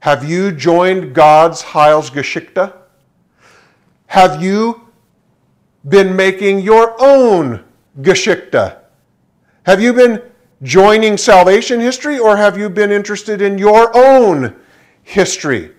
Have 0.00 0.28
you 0.28 0.52
joined 0.52 1.14
God's 1.14 1.62
Heilsgeschichte? 1.62 2.72
Have 4.06 4.42
you 4.42 4.88
been 5.88 6.14
making 6.14 6.60
your 6.60 6.94
own 7.00 7.64
Geschichte? 8.00 8.76
Have 9.64 9.80
you 9.80 9.94
been 9.94 10.22
joining 10.62 11.16
salvation 11.16 11.80
history 11.80 12.18
or 12.18 12.36
have 12.36 12.58
you 12.58 12.68
been 12.68 12.90
interested 12.90 13.40
in 13.40 13.58
your 13.58 13.90
own 13.96 14.54
history? 15.02 15.72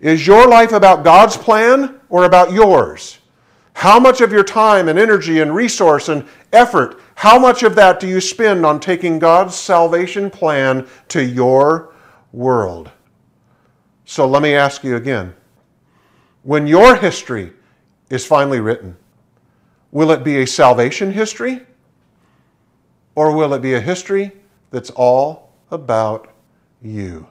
Is 0.00 0.26
your 0.26 0.48
life 0.48 0.72
about 0.72 1.04
God's 1.04 1.36
plan 1.36 2.00
or 2.08 2.24
about 2.24 2.52
yours? 2.52 3.18
How 3.74 3.98
much 3.98 4.20
of 4.20 4.32
your 4.32 4.44
time 4.44 4.88
and 4.88 4.98
energy 4.98 5.40
and 5.40 5.54
resource 5.54 6.08
and 6.08 6.26
effort, 6.52 7.00
how 7.14 7.38
much 7.38 7.62
of 7.62 7.74
that 7.76 8.00
do 8.00 8.06
you 8.06 8.20
spend 8.20 8.66
on 8.66 8.80
taking 8.80 9.18
God's 9.18 9.54
salvation 9.54 10.30
plan 10.30 10.86
to 11.08 11.24
your 11.24 11.94
world? 12.32 12.90
So 14.04 14.26
let 14.26 14.42
me 14.42 14.54
ask 14.54 14.84
you 14.84 14.96
again. 14.96 15.34
When 16.42 16.66
your 16.66 16.96
history 16.96 17.52
is 18.10 18.26
finally 18.26 18.60
written, 18.60 18.96
will 19.90 20.10
it 20.10 20.24
be 20.24 20.38
a 20.38 20.46
salvation 20.46 21.12
history 21.12 21.62
or 23.14 23.34
will 23.34 23.52
it 23.54 23.62
be 23.62 23.74
a 23.74 23.80
history 23.80 24.32
that's 24.70 24.90
all 24.90 25.52
about 25.70 26.32
you? 26.80 27.26